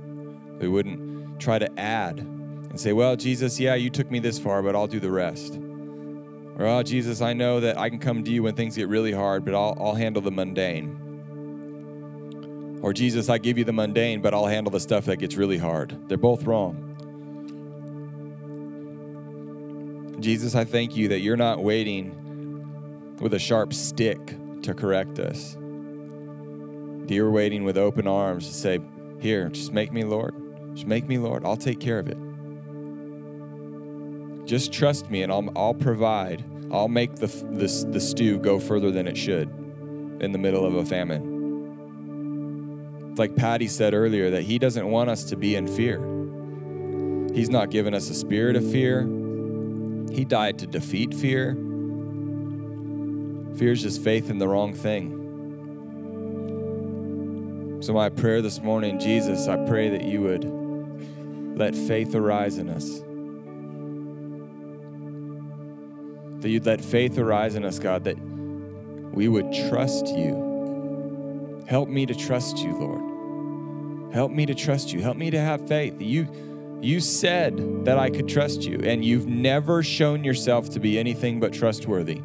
We 0.59 0.67
wouldn't 0.67 1.39
try 1.39 1.59
to 1.59 1.79
add 1.79 2.25
and 2.75 2.79
say, 2.81 2.91
well, 2.91 3.15
Jesus, 3.15 3.57
yeah, 3.57 3.75
you 3.75 3.89
took 3.89 4.11
me 4.11 4.19
this 4.19 4.37
far, 4.37 4.61
but 4.61 4.75
I'll 4.75 4.85
do 4.85 4.99
the 4.99 5.09
rest. 5.09 5.55
Or, 6.57 6.65
oh, 6.65 6.83
Jesus, 6.83 7.21
I 7.21 7.31
know 7.31 7.61
that 7.61 7.77
I 7.77 7.87
can 7.89 7.99
come 7.99 8.21
to 8.25 8.29
you 8.29 8.43
when 8.43 8.53
things 8.53 8.75
get 8.75 8.89
really 8.89 9.13
hard, 9.13 9.45
but 9.45 9.55
I'll, 9.55 9.77
I'll 9.79 9.95
handle 9.95 10.21
the 10.21 10.29
mundane. 10.29 10.99
Or, 12.83 12.91
Jesus, 12.91 13.29
I 13.29 13.37
give 13.37 13.57
you 13.57 13.63
the 13.63 13.71
mundane, 13.71 14.21
but 14.21 14.33
I'll 14.33 14.47
handle 14.47 14.71
the 14.71 14.81
stuff 14.81 15.05
that 15.05 15.19
gets 15.19 15.35
really 15.35 15.57
hard. 15.57 15.97
They're 16.09 16.17
both 16.17 16.43
wrong. 16.43 16.81
Jesus, 20.19 20.53
I 20.53 20.65
thank 20.65 20.97
you 20.97 21.07
that 21.07 21.21
you're 21.21 21.37
not 21.37 21.63
waiting 21.63 23.15
with 23.21 23.35
a 23.35 23.39
sharp 23.39 23.73
stick 23.73 24.19
to 24.63 24.73
correct 24.73 25.17
us. 25.19 25.55
You're 27.07 27.31
waiting 27.31 27.63
with 27.63 27.77
open 27.77 28.05
arms 28.05 28.49
to 28.49 28.53
say, 28.53 28.81
Here, 29.21 29.47
just 29.47 29.71
make 29.71 29.93
me 29.93 30.03
Lord. 30.03 30.35
Just 30.73 30.87
make 30.87 31.07
me 31.07 31.17
Lord. 31.17 31.45
I'll 31.45 31.55
take 31.55 31.79
care 31.79 31.99
of 31.99 32.09
it. 32.09 32.17
Just 34.45 34.71
trust 34.71 35.09
me 35.09 35.23
and 35.23 35.31
I'll, 35.31 35.49
I'll 35.55 35.73
provide. 35.73 36.45
I'll 36.71 36.87
make 36.87 37.15
the, 37.15 37.27
the, 37.27 37.87
the 37.91 37.99
stew 37.99 38.37
go 38.37 38.59
further 38.59 38.91
than 38.91 39.07
it 39.07 39.17
should 39.17 39.49
in 40.19 40.31
the 40.31 40.37
middle 40.37 40.65
of 40.65 40.75
a 40.75 40.85
famine. 40.85 41.33
It's 43.09 43.19
like 43.19 43.35
Patty 43.35 43.67
said 43.67 43.93
earlier 43.93 44.29
that 44.31 44.43
he 44.43 44.59
doesn't 44.59 44.87
want 44.87 45.09
us 45.09 45.23
to 45.25 45.35
be 45.35 45.55
in 45.55 45.67
fear. 45.67 45.99
He's 47.33 47.49
not 47.49 47.69
given 47.69 47.93
us 47.93 48.09
a 48.09 48.13
spirit 48.13 48.55
of 48.55 48.69
fear. 48.71 49.01
He 50.11 50.25
died 50.25 50.59
to 50.59 50.67
defeat 50.67 51.13
fear. 51.13 51.55
Fear 53.57 53.71
is 53.71 53.81
just 53.81 54.03
faith 54.03 54.29
in 54.29 54.37
the 54.37 54.47
wrong 54.47 54.73
thing. 54.73 55.21
So, 57.81 57.93
my 57.93 58.09
prayer 58.09 58.41
this 58.41 58.61
morning, 58.61 58.99
Jesus, 58.99 59.47
I 59.47 59.57
pray 59.65 59.89
that 59.89 60.03
you 60.03 60.21
would 60.21 61.57
let 61.57 61.75
faith 61.75 62.15
arise 62.15 62.57
in 62.57 62.69
us. 62.69 63.01
That 66.45 66.51
you'd 66.51 66.67
let 66.67 66.79
faith 66.79 67.17
arise 67.17 67.55
in 67.55 67.65
us, 67.65 67.79
God, 67.79 68.03
that 68.03 68.19
we 68.19 69.27
would 69.27 69.51
trust 69.67 70.05
you. 70.05 71.63
Help 71.65 71.89
me 71.89 72.05
to 72.05 72.13
trust 72.13 72.59
you, 72.59 72.77
Lord. 72.77 74.13
Help 74.13 74.31
me 74.31 74.45
to 74.45 74.53
trust 74.53 74.93
you. 74.93 75.01
Help 75.01 75.17
me 75.17 75.31
to 75.31 75.39
have 75.39 75.67
faith. 75.67 75.99
You, 75.99 76.27
you 76.83 76.99
said 76.99 77.85
that 77.85 77.97
I 77.97 78.11
could 78.11 78.27
trust 78.27 78.61
you, 78.61 78.79
and 78.83 79.03
you've 79.03 79.25
never 79.25 79.81
shown 79.81 80.23
yourself 80.23 80.69
to 80.69 80.79
be 80.79 80.99
anything 80.99 81.39
but 81.39 81.51
trustworthy. 81.51 82.21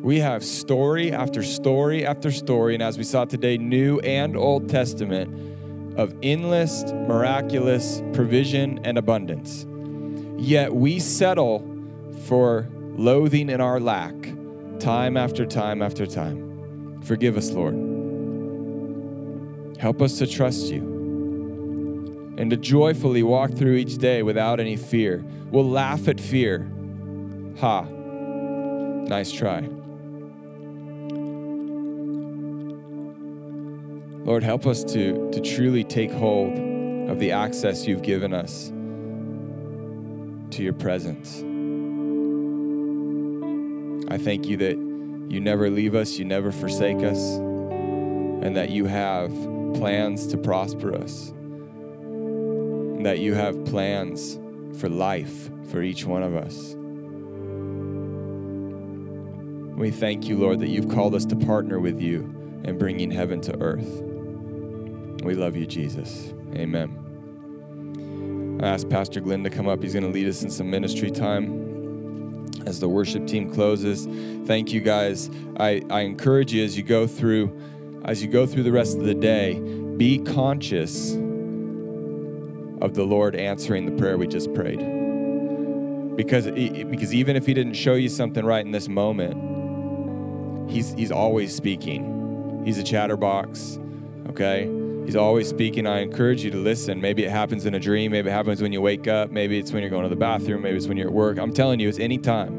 We 0.00 0.20
have 0.20 0.44
story 0.44 1.10
after 1.10 1.42
story 1.42 2.06
after 2.06 2.30
story, 2.30 2.74
and 2.74 2.84
as 2.84 2.96
we 2.96 3.02
saw 3.02 3.24
today, 3.24 3.58
New 3.58 3.98
and 3.98 4.36
Old 4.36 4.68
Testament, 4.68 5.98
of 5.98 6.14
endless, 6.22 6.84
miraculous 6.84 8.00
provision 8.12 8.78
and 8.84 8.96
abundance. 8.96 9.66
Yet 10.40 10.72
we 10.72 11.00
settle 11.00 11.74
for 12.26 12.68
loathing 12.96 13.48
in 13.50 13.60
our 13.60 13.80
lack 13.80 14.14
time 14.80 15.16
after 15.16 15.46
time 15.46 15.82
after 15.82 16.06
time. 16.06 17.00
Forgive 17.02 17.36
us, 17.36 17.50
Lord. 17.50 17.74
Help 19.78 20.02
us 20.02 20.18
to 20.18 20.26
trust 20.26 20.66
you 20.66 22.34
and 22.36 22.50
to 22.50 22.56
joyfully 22.56 23.22
walk 23.22 23.52
through 23.52 23.74
each 23.74 23.98
day 23.98 24.22
without 24.22 24.60
any 24.60 24.76
fear. 24.76 25.24
We'll 25.50 25.68
laugh 25.68 26.08
at 26.08 26.20
fear. 26.20 26.68
Ha. 27.60 27.82
Nice 27.82 29.32
try. 29.32 29.68
Lord, 34.24 34.42
help 34.42 34.66
us 34.66 34.84
to, 34.84 35.30
to 35.30 35.40
truly 35.40 35.84
take 35.84 36.10
hold 36.12 36.52
of 37.08 37.18
the 37.18 37.32
access 37.32 37.86
you've 37.86 38.02
given 38.02 38.34
us 38.34 38.68
to 40.50 40.62
your 40.62 40.74
presence. 40.74 41.42
I 44.10 44.16
thank 44.16 44.46
you 44.46 44.56
that 44.56 44.76
you 45.30 45.38
never 45.38 45.68
leave 45.68 45.94
us, 45.94 46.18
you 46.18 46.24
never 46.24 46.50
forsake 46.50 47.02
us, 47.02 47.36
and 47.36 48.56
that 48.56 48.70
you 48.70 48.86
have 48.86 49.30
plans 49.74 50.26
to 50.28 50.38
prosper 50.38 50.94
us, 50.94 51.34
that 53.02 53.18
you 53.18 53.34
have 53.34 53.66
plans 53.66 54.38
for 54.78 54.88
life 54.88 55.50
for 55.70 55.82
each 55.82 56.06
one 56.06 56.22
of 56.22 56.34
us. 56.34 56.74
We 59.78 59.90
thank 59.90 60.26
you, 60.26 60.38
Lord, 60.38 60.60
that 60.60 60.68
you've 60.68 60.88
called 60.88 61.14
us 61.14 61.26
to 61.26 61.36
partner 61.36 61.78
with 61.78 62.00
you 62.00 62.20
in 62.64 62.78
bringing 62.78 63.10
heaven 63.10 63.42
to 63.42 63.60
earth. 63.60 64.02
We 65.22 65.34
love 65.34 65.54
you, 65.54 65.66
Jesus. 65.66 66.32
Amen. 66.54 67.04
I 68.62 68.68
asked 68.68 68.88
Pastor 68.88 69.20
Glenn 69.20 69.44
to 69.44 69.50
come 69.50 69.68
up. 69.68 69.82
He's 69.82 69.92
going 69.92 70.06
to 70.06 70.10
lead 70.10 70.26
us 70.26 70.42
in 70.42 70.50
some 70.50 70.70
ministry 70.70 71.10
time 71.10 71.67
as 72.68 72.80
the 72.80 72.88
worship 72.88 73.26
team 73.26 73.52
closes. 73.52 74.06
Thank 74.46 74.72
you 74.72 74.80
guys. 74.80 75.30
I, 75.56 75.82
I 75.90 76.02
encourage 76.02 76.52
you 76.52 76.64
as 76.64 76.76
you 76.76 76.82
go 76.82 77.06
through 77.06 77.58
as 78.04 78.22
you 78.22 78.28
go 78.28 78.46
through 78.46 78.62
the 78.62 78.72
rest 78.72 78.96
of 78.96 79.04
the 79.04 79.14
day, 79.14 79.58
be 79.96 80.18
conscious 80.18 81.14
of 82.80 82.94
the 82.94 83.04
Lord 83.04 83.34
answering 83.34 83.86
the 83.86 83.92
prayer 84.00 84.16
we 84.16 84.26
just 84.26 84.54
prayed. 84.54 84.78
Because 86.16 86.46
because 86.46 87.14
even 87.14 87.36
if 87.36 87.46
he 87.46 87.54
didn't 87.54 87.74
show 87.74 87.94
you 87.94 88.08
something 88.08 88.44
right 88.44 88.64
in 88.64 88.72
this 88.72 88.88
moment, 88.88 90.70
he's 90.70 90.92
he's 90.92 91.10
always 91.10 91.54
speaking. 91.54 92.62
He's 92.64 92.78
a 92.78 92.84
chatterbox, 92.84 93.78
okay? 94.28 94.70
He's 95.04 95.16
always 95.16 95.48
speaking. 95.48 95.86
I 95.86 96.00
encourage 96.00 96.44
you 96.44 96.50
to 96.50 96.58
listen. 96.58 97.00
Maybe 97.00 97.24
it 97.24 97.30
happens 97.30 97.64
in 97.64 97.74
a 97.74 97.80
dream. 97.80 98.12
Maybe 98.12 98.28
it 98.28 98.32
happens 98.32 98.60
when 98.60 98.72
you 98.72 98.82
wake 98.82 99.08
up. 99.08 99.30
Maybe 99.30 99.58
it's 99.58 99.72
when 99.72 99.82
you're 99.82 99.90
going 99.90 100.02
to 100.02 100.10
the 100.10 100.16
bathroom. 100.16 100.62
Maybe 100.62 100.76
it's 100.76 100.86
when 100.86 100.98
you're 100.98 101.08
at 101.08 101.14
work. 101.14 101.38
I'm 101.38 101.52
telling 101.52 101.80
you, 101.80 101.88
it's 101.88 101.98
any 101.98 102.18
time. 102.18 102.57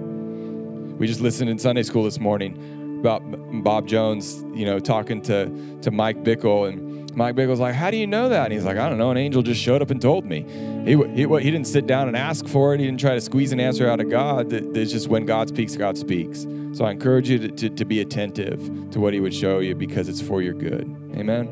We 1.00 1.08
just 1.08 1.22
listened 1.22 1.50
in 1.50 1.58
Sunday 1.58 1.84
school 1.84 2.04
this 2.04 2.20
morning 2.20 3.00
about 3.00 3.22
Bob 3.64 3.88
Jones, 3.88 4.44
you 4.54 4.66
know, 4.66 4.80
talking 4.80 5.22
to, 5.24 5.80
to 5.82 5.92
Mike 5.92 6.26
Bickle. 6.26 6.68
And 6.68 7.16
Mike 7.16 7.36
Bickle's 7.36 7.62
like, 7.62 7.74
How 7.74 7.90
do 7.90 7.96
you 7.96 8.06
know 8.06 8.28
that? 8.28 8.44
And 8.44 8.54
he's 8.54 8.66
like, 8.66 8.76
I 8.76 8.90
don't 8.90 8.98
know. 8.98 9.10
An 9.10 9.16
angel 9.16 9.42
just 9.42 9.62
showed 9.62 9.82
up 9.82 9.92
and 9.92 10.02
told 10.02 10.26
me. 10.26 10.42
He, 10.84 10.98
he, 11.16 11.26
he 11.26 11.52
didn't 11.52 11.68
sit 11.68 11.88
down 11.88 12.10
and 12.10 12.18
ask 12.18 12.46
for 12.48 12.74
it. 12.74 12.82
He 12.82 12.86
didn't 12.86 13.00
try 13.00 13.16
to 13.16 13.22
squeeze 13.22 13.54
an 13.54 13.62
answer 13.62 13.90
out 13.90 14.02
of 14.02 14.10
God. 14.10 14.52
It's 14.52 14.92
just 14.92 15.08
when 15.08 15.26
God 15.26 15.48
speaks, 15.48 15.78
God 15.78 15.98
speaks. 15.98 16.46
So 16.74 16.84
I 16.84 16.92
encourage 16.92 17.30
you 17.30 17.40
to, 17.40 17.48
to, 17.48 17.70
to 17.70 17.86
be 17.86 18.02
attentive 18.02 18.92
to 18.92 19.00
what 19.00 19.14
he 19.14 19.22
would 19.22 19.34
show 19.34 19.60
you 19.60 19.76
because 19.76 20.10
it's 20.10 20.22
for 20.22 20.42
your 20.42 20.54
good. 20.54 20.84
Amen 21.16 21.48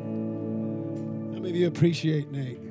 How 1.32 1.40
many 1.40 1.48
of 1.48 1.56
you 1.56 1.66
appreciate 1.68 2.30
Nate? 2.30 2.67